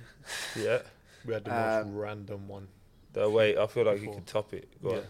[0.56, 0.80] Yeah.
[1.26, 2.68] We had the most Um, random one.
[3.16, 4.16] No, wait, I feel like you Before.
[4.16, 4.68] can top it.
[4.82, 4.98] Go Yeah.
[4.98, 5.04] on.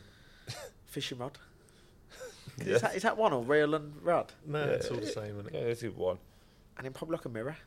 [0.87, 1.37] Fishing rod.
[2.65, 2.75] Yeah.
[2.75, 4.31] Is, that, is that one or real and rod?
[4.45, 5.67] No, Yeah, it's all the same, isn't Yeah, it?
[5.67, 6.17] let's do one.
[6.77, 7.57] And then probably like a mirror.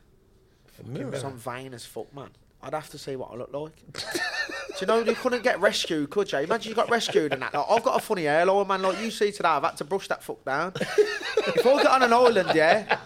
[0.83, 1.15] A mirror.
[1.17, 2.29] Some vain as fuck, man.
[2.61, 3.75] I'd have to see what I look like.
[3.93, 6.39] Do you know you couldn't get rescued, could you?
[6.39, 7.53] Imagine you got rescued and that.
[7.53, 8.81] Like, I've got a funny hairline, man.
[8.81, 10.73] Like you see today, I've had to brush that fuck down.
[10.75, 12.97] if I get on an island, yeah,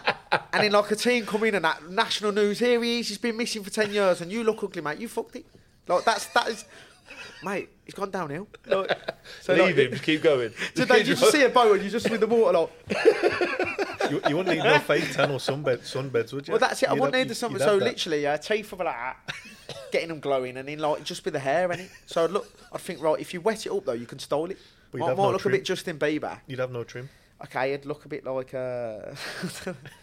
[0.52, 3.18] and then like a team come in and that national news, here he is, he's
[3.18, 4.98] been missing for ten years, and you look ugly, mate.
[4.98, 5.46] You fucked it.
[5.86, 6.64] Like that's that is,
[7.42, 7.68] mate.
[7.84, 8.48] He's gone downhill.
[8.66, 8.96] Like,
[9.40, 9.98] so Leave like, him.
[9.98, 10.52] Keep going.
[10.74, 12.70] So then you just see a boat and you just with the water like.
[14.10, 16.52] You, you wouldn't need no fake tan or sunbed, sunbeds, would you?
[16.52, 16.88] Well, that's it.
[16.88, 17.58] I You'd wouldn't need the summer.
[17.58, 19.16] you'd So literally, uh, teeth of like that,
[19.92, 21.90] getting them glowing, and then like just with the hair, innit?
[22.06, 23.20] So I'd look, I'd think right.
[23.20, 24.58] If you wet it up though, you can stole it.
[24.90, 25.54] But Might, have might no look trim.
[25.54, 26.40] a bit Justin Bieber.
[26.48, 27.08] You'd have no trim.
[27.44, 29.14] Okay, it'd look a bit like uh,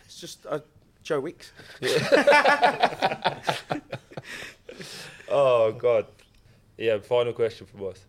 [0.06, 0.60] it's just uh,
[1.04, 1.52] Joe Wicks.
[5.30, 6.06] Oh God.
[6.78, 7.00] Yeah.
[7.00, 8.06] Final question from us.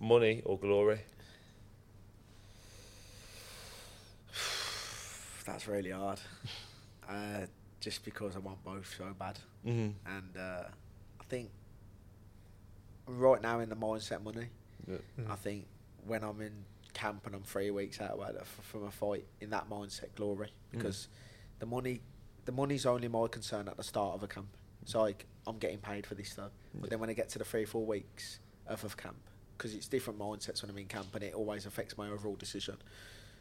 [0.00, 0.98] Money or glory?
[5.46, 6.20] That's really hard.
[7.06, 7.44] Uh,
[7.80, 9.90] just because I want both so bad, Mm-hmm.
[10.16, 10.62] and uh,
[11.20, 11.50] I think
[13.06, 14.46] right now in the mindset money.
[14.88, 14.96] Yeah.
[15.20, 15.30] Mm.
[15.30, 15.66] I think
[16.06, 16.64] when I'm in
[16.94, 20.46] camp and I'm three weeks out of it from a fight, in that mindset, glory,
[20.48, 20.78] Mm.
[20.78, 21.08] because
[21.58, 22.00] the money,
[22.46, 24.48] the money's only my concern at the start of a camp.
[24.84, 26.50] So like, I'm getting paid for this though.
[26.74, 29.16] But then when I get to the three, four weeks of, of camp,
[29.56, 32.76] because it's different mindsets when I'm in camp, and it always affects my overall decision.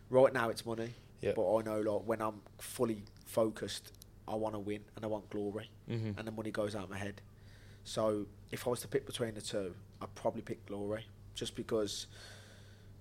[0.10, 0.92] Right now, it's money,
[1.22, 1.32] Yeah.
[1.36, 3.92] but I know like when I'm fully focused,
[4.28, 6.18] I want to win and I want glory, Mm-hmm.
[6.18, 7.22] and the money goes out of my head.
[7.84, 12.08] So if I was to pick between the two, I'd probably pick glory just because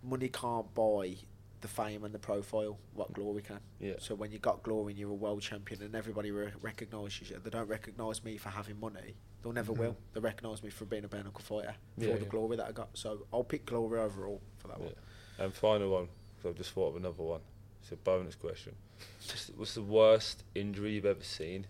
[0.03, 1.17] money can't buy
[1.63, 3.61] the fame and the profile what glory can.
[3.81, 3.95] Yeah.
[3.99, 7.39] So when you got glory and you're a world champion and everybody re- recognises you,
[7.43, 9.15] they don't recognise me for having money.
[9.43, 9.79] They'll never Mhm.
[9.79, 9.97] will.
[10.13, 12.29] They recognise me for being a bare knuckle fighter for Yeah, the yeah.
[12.29, 12.91] glory that I got.
[12.95, 14.95] So I'll pick glory overall for that one.
[15.39, 16.07] And final one,
[16.37, 17.41] 'cause I've just thought of another one.
[17.81, 18.77] It's a bonus question.
[19.27, 21.67] What's the- What's the worst injury you've ever seen?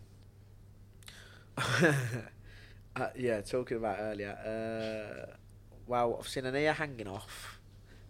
[1.57, 4.33] uh, yeah, talking about earlier.
[5.31, 5.37] Uh,
[5.87, 7.61] well, I've seen an ear hanging off,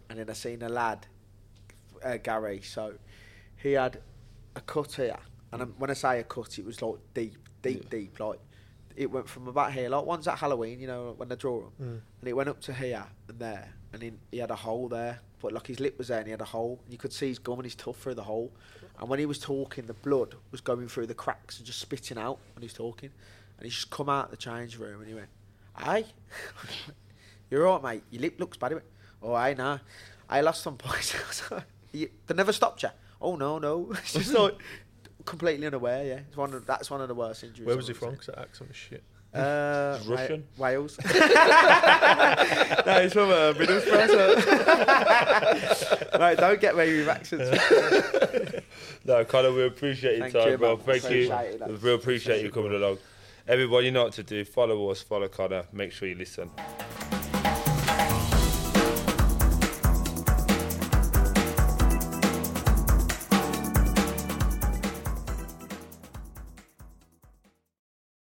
[0.09, 1.07] and then I've seen a lad,
[2.03, 2.61] uh, Gary.
[2.61, 2.93] So
[3.57, 3.99] he had
[4.55, 5.17] a cut here,
[5.51, 7.89] and um, when I say a cut, it was like deep, deep, Yeah.
[7.99, 8.19] deep.
[8.19, 8.39] Like
[8.95, 11.71] it went from about here, like ones at Halloween, you know, when they draw them,
[11.81, 12.01] Mm.
[12.21, 15.19] and it went up to here and there, and then he had a hole there.
[15.41, 16.79] But like his lip was there, and he had a hole.
[16.83, 18.53] And you could see his gum and his tooth through the hole.
[18.99, 22.17] And when he was talking, the blood was going through the cracks and just spitting
[22.17, 23.09] out when he was talking.
[23.57, 25.27] And he just come out the change room and he went,
[25.77, 26.05] "Hey,
[27.49, 28.03] you're all right, mate.
[28.11, 28.85] Your lip looks bad." He went,
[29.21, 29.79] "Oh, I know.
[30.29, 31.13] I lost some points."
[31.93, 32.89] I was like, "You- they never stopped you.
[33.21, 33.91] Oh no, no.
[34.03, 34.55] It's just like
[35.25, 36.05] completely unaware.
[36.05, 37.65] Yeah, it's one of, that's one of the worst injuries.
[37.67, 38.11] Where was he from?
[38.11, 39.03] Because that accent was shit.
[39.33, 40.43] Uh, He's Wa- Russian?
[40.57, 40.97] Wales.
[41.03, 41.11] no,
[43.01, 44.43] he's from uh, Middlesbrough.
[46.13, 46.19] So.
[46.19, 47.49] right, don't get me with accents.
[49.05, 50.77] No, Connor, we appreciate your Thank time, you, bro.
[50.77, 50.85] man.
[50.85, 51.31] Thank you.
[51.33, 51.67] Appreciate.
[51.67, 52.99] We really appreciate you coming along.
[53.47, 54.45] Everybody, you know what to do.
[54.45, 55.65] Follow us, follow Connor.
[55.73, 56.51] Make sure you listen.